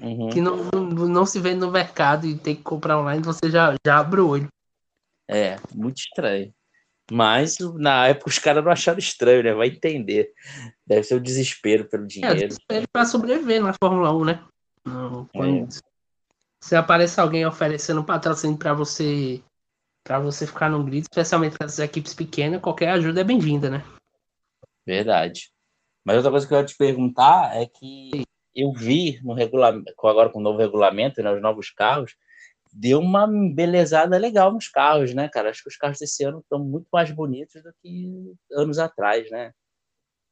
[0.00, 0.30] uhum.
[0.30, 3.74] que não, não, não, se vende no mercado e tem que comprar online, você já,
[3.84, 4.48] já abre o olho.
[5.28, 6.52] É, muito estranho.
[7.12, 9.52] Mas na época os caras não acharam estranho, né?
[9.52, 10.32] Vai entender.
[10.86, 12.38] Deve ser o desespero pelo é, dinheiro.
[12.38, 14.44] É, desespero para sobreviver na Fórmula 1, né?
[15.34, 15.68] Quando é.
[16.58, 19.42] se aparece alguém oferecendo patrocínio para você
[20.02, 23.84] para você ficar no grid, especialmente para as equipes pequenas, qualquer ajuda é bem-vinda, né?
[24.84, 25.52] Verdade.
[26.02, 28.24] Mas outra coisa que eu ia te perguntar é que
[28.56, 32.16] eu vi no regulamento, agora com o novo regulamento, né, os novos carros,
[32.72, 35.50] deu uma belezada legal nos carros, né, cara?
[35.50, 39.52] Acho que os carros desse ano estão muito mais bonitos do que anos atrás, né?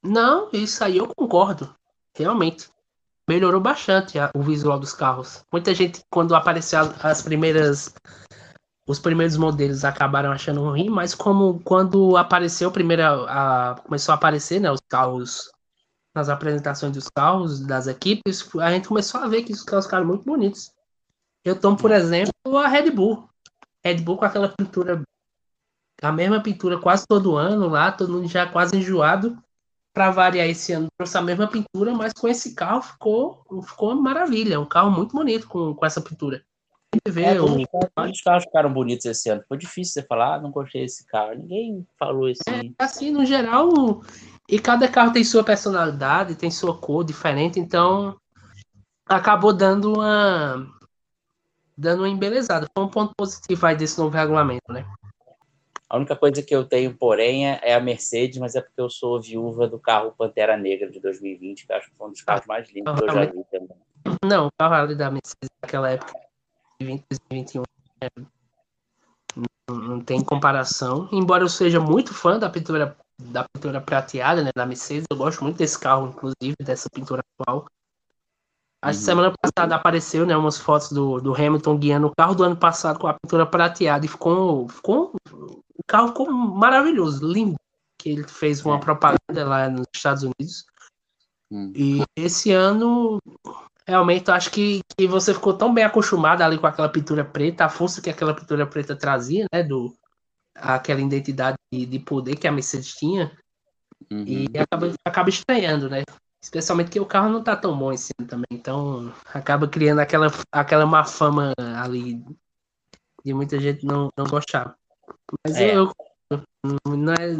[0.03, 1.75] Não, isso aí eu concordo.
[2.17, 2.69] Realmente.
[3.29, 5.45] Melhorou bastante o visual dos carros.
[5.53, 7.95] Muita gente, quando apareceu as primeiras.
[8.89, 14.17] Os primeiros modelos acabaram achando ruim, mas como quando apareceu primeiro a, a, começou a
[14.17, 15.49] aparecer, né, os carros
[16.13, 20.07] nas apresentações dos carros, das equipes, a gente começou a ver que os carros ficaram
[20.07, 20.73] muito bonitos.
[21.45, 23.29] Eu tomo, por exemplo, a Red Bull.
[23.85, 25.03] Red Bull com aquela pintura,
[26.03, 29.37] a mesma pintura quase todo ano lá, todo mundo já quase enjoado.
[29.93, 34.61] Para variar esse ano, trouxe a mesma pintura, mas com esse carro ficou, ficou maravilha.
[34.61, 36.45] Um carro muito bonito com, com essa pintura.
[37.09, 37.57] Vê, é, o...
[37.57, 39.43] Os carros ficaram bonitos esse ano.
[39.49, 41.35] Foi difícil você falar, ah, não gostei desse carro.
[41.35, 42.43] Ninguém falou isso.
[42.49, 44.01] É, assim, no geral,
[44.49, 48.17] e cada carro tem sua personalidade, tem sua cor diferente, então
[49.09, 50.69] acabou dando uma
[51.81, 52.67] dando uma embelezada.
[52.77, 54.85] Foi um ponto positivo aí desse novo regulamento, né?
[55.89, 58.89] A única coisa que eu tenho, porém, é, é a Mercedes, mas é porque eu
[58.89, 62.47] sou viúva do carro Pantera Negra de 2020, que acho que foi um dos carros
[62.47, 63.77] mais lindos que eu já vi também.
[64.25, 66.13] Não, o carro ali da Mercedes naquela época,
[66.81, 67.63] 2021,
[68.03, 68.09] é,
[69.69, 71.09] não, não tem comparação.
[71.11, 75.45] Embora eu seja muito fã da pintura da pintura prateada, né, da Mercedes, eu gosto
[75.45, 77.67] muito desse carro, inclusive, dessa pintura atual.
[78.83, 78.95] A uhum.
[78.95, 82.99] semana passada apareceu, né, umas fotos do, do Hamilton guiando o carro do ano passado
[82.99, 87.57] com a pintura prateada e ficou, ficou o carro ficou maravilhoso, lindo.
[87.99, 88.81] Que ele fez uma é.
[88.81, 90.65] propaganda lá nos Estados Unidos.
[91.51, 91.73] Hum.
[91.75, 93.19] E esse ano,
[93.87, 97.67] realmente, eu acho que, que você ficou tão bem acostumado ali com aquela pintura preta,
[97.67, 99.95] a força que aquela pintura preta trazia, né, do
[100.55, 103.37] aquela identidade de poder que a Mercedes tinha.
[104.11, 104.25] Uhum.
[104.27, 106.03] E acaba, acaba estranhando, né?
[106.43, 108.47] Especialmente que o carro não tá tão bom esse ano também.
[108.51, 112.25] Então acaba criando aquela, aquela má fama ali
[113.25, 114.75] de muita gente não, não gostar.
[115.45, 115.77] Mas é.
[115.77, 115.93] eu,
[116.87, 117.37] não, é,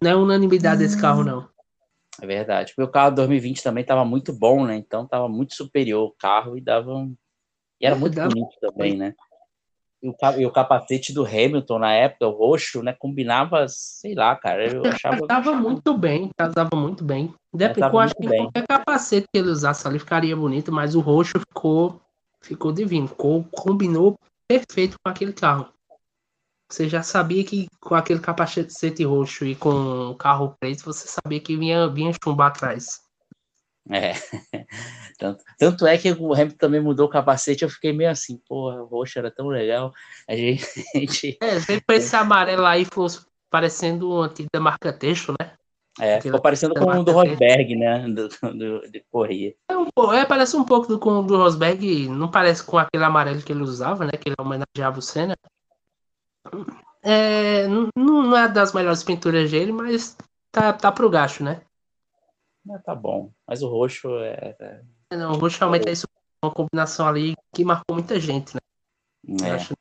[0.00, 1.48] não é unanimidade esse carro, não.
[2.20, 2.74] É verdade.
[2.76, 4.76] Meu carro 2020 também estava muito bom, né?
[4.76, 7.16] Então estava muito superior o carro e dava um...
[7.80, 8.28] E era muito dava...
[8.28, 9.14] bonito também, né?
[10.02, 12.92] E o, e o capacete do Hamilton na época, o roxo, né?
[12.92, 14.66] Combinava, sei lá, cara.
[14.72, 15.26] Eu achava.
[15.26, 17.34] Casava muito bem, casava muito bem.
[17.52, 18.42] Depois, eu acho que bem.
[18.44, 22.00] qualquer capacete que ele usasse ali ficaria bonito, mas o roxo ficou,
[22.40, 23.08] ficou divino.
[23.08, 24.16] Ficou, combinou
[24.48, 25.68] perfeito com aquele carro.
[26.70, 31.40] Você já sabia que com aquele capacete roxo e com o carro preto, você sabia
[31.40, 33.00] que vinha, vinha chumbo atrás.
[33.88, 34.12] É.
[35.18, 38.82] Tanto, tanto é que o Hamilton também mudou o capacete, eu fiquei meio assim, porra,
[38.82, 39.92] o roxo era tão legal.
[40.26, 41.36] A gente.
[41.42, 43.20] É, sempre esse amarelo aí fosse
[43.50, 45.52] parecendo um antigo da marca texto, né?
[46.00, 48.08] É, ficou parecendo com o do Rosberg, né?
[48.08, 49.54] Do, do, de corria.
[49.68, 53.04] É, um, é, parece um pouco do, com o do Rosberg, não parece com aquele
[53.04, 54.12] amarelo que ele usava, né?
[54.12, 55.36] Que ele homenageava o Senna.
[57.02, 60.16] É, não, não é das melhores pinturas dele, mas
[60.50, 61.60] tá, tá pro gasto, né?
[62.84, 63.32] Tá bom.
[63.46, 64.56] Mas o roxo é.
[64.60, 64.82] é...
[65.16, 66.06] Não, o roxo realmente é isso,
[66.42, 68.60] uma combinação ali que marcou muita gente, né?
[69.46, 69.50] É.
[69.52, 69.74] Acho,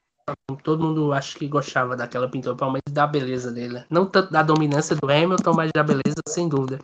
[0.63, 3.85] todo mundo acho que gostava daquela pintura, principalmente da beleza dele.
[3.89, 6.79] Não tanto da dominância do Hamilton, mas da beleza, sem dúvida.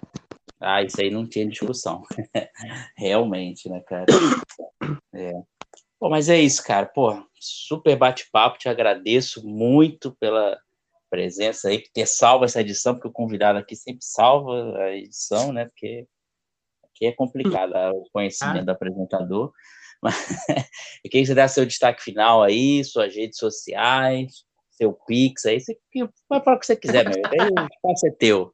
[0.59, 2.03] Ah, isso aí não tinha discussão.
[2.97, 4.05] Realmente, né, cara?
[5.13, 5.31] É.
[5.99, 6.85] Pô, mas é isso, cara.
[6.85, 8.57] Pô, super bate-papo.
[8.57, 10.57] Te agradeço muito pela
[11.15, 15.53] presença aí, por ter salvo essa edição, porque o convidado aqui sempre salva a edição,
[15.53, 15.65] né?
[15.65, 16.05] Porque
[16.83, 18.65] aqui é complicado o conhecimento ah.
[18.65, 19.53] do apresentador.
[20.03, 20.15] Mas,
[21.03, 25.61] eu queria que você desse seu destaque final aí, suas redes sociais, seu Pix aí,
[25.61, 25.77] você
[26.29, 27.17] vai falar o que você quiser, meu.
[27.17, 28.53] o espaço é teu.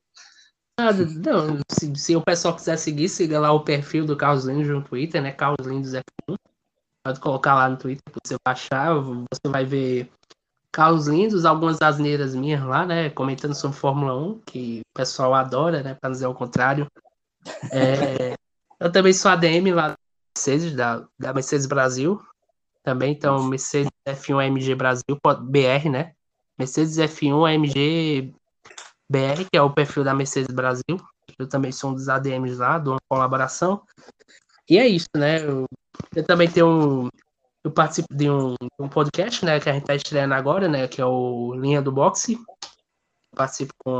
[0.80, 4.68] Ah, não, se, se, o pessoal quiser seguir, siga lá o perfil do Carlos Lindos
[4.68, 5.32] no Twitter, né?
[5.32, 6.36] Carlos Lindos F1.
[7.04, 8.94] Pode colocar lá no Twitter para você baixar.
[8.94, 10.10] Você vai ver
[10.72, 13.10] carros lindos, algumas asneiras minhas lá, né?
[13.10, 15.96] Comentando sobre Fórmula 1, que o pessoal adora, né?
[16.00, 16.88] Para dizer o contrário.
[17.72, 18.36] É,
[18.80, 19.98] eu também sou ADM lá da
[20.36, 22.22] Mercedes, da, da Mercedes Brasil.
[22.84, 26.14] Também, então, Mercedes F1 AMG Brasil, BR, né?
[26.58, 28.34] Mercedes F1 AMG
[29.10, 30.98] BR, que é o perfil da Mercedes Brasil.
[31.38, 33.82] Eu também sou um dos ADMs lá, de uma colaboração.
[34.70, 35.44] E é isso, né?
[35.44, 35.68] Eu
[36.16, 37.10] eu também tenho um.
[37.64, 39.60] Eu participo de um, um podcast, né?
[39.60, 40.88] Que a gente está estreando agora, né?
[40.88, 42.38] Que é o Linha do Boxe.
[43.36, 44.00] Participo com,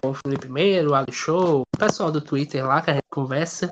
[0.00, 3.08] com o Felipe Meiro, o Ali Show, o pessoal do Twitter lá que a gente
[3.10, 3.70] conversa.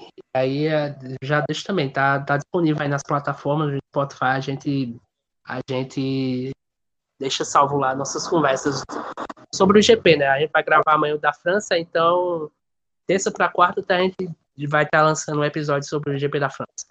[0.00, 4.40] E aí é, já deixo também, tá, tá disponível aí nas plataformas do Spotify, a
[4.40, 5.00] gente,
[5.44, 6.52] a gente
[7.18, 8.82] deixa salvo lá nossas conversas
[9.54, 10.26] sobre o GP, né?
[10.28, 12.50] A gente vai gravar amanhã o da França, então
[13.06, 14.34] terça para quarta tá, a gente
[14.68, 16.86] vai estar tá lançando um episódio sobre o GP da França.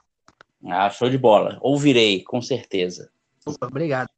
[0.67, 1.57] Ah, show de bola.
[1.61, 3.11] Ouvirei, com certeza.
[3.61, 4.09] Obrigado.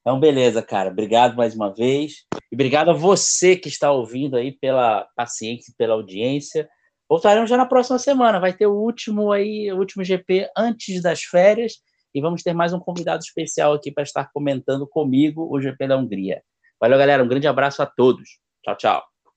[0.00, 0.90] Então, beleza, cara.
[0.90, 2.24] Obrigado mais uma vez.
[2.50, 6.68] E obrigado a você que está ouvindo aí pela paciência e pela audiência.
[7.08, 8.40] Voltaremos já na próxima semana.
[8.40, 11.74] Vai ter o último aí, o último GP antes das férias.
[12.14, 15.96] E vamos ter mais um convidado especial aqui para estar comentando comigo o GP da
[15.96, 16.42] Hungria.
[16.80, 17.22] Valeu, galera.
[17.22, 18.38] Um grande abraço a todos.
[18.62, 19.07] Tchau, tchau.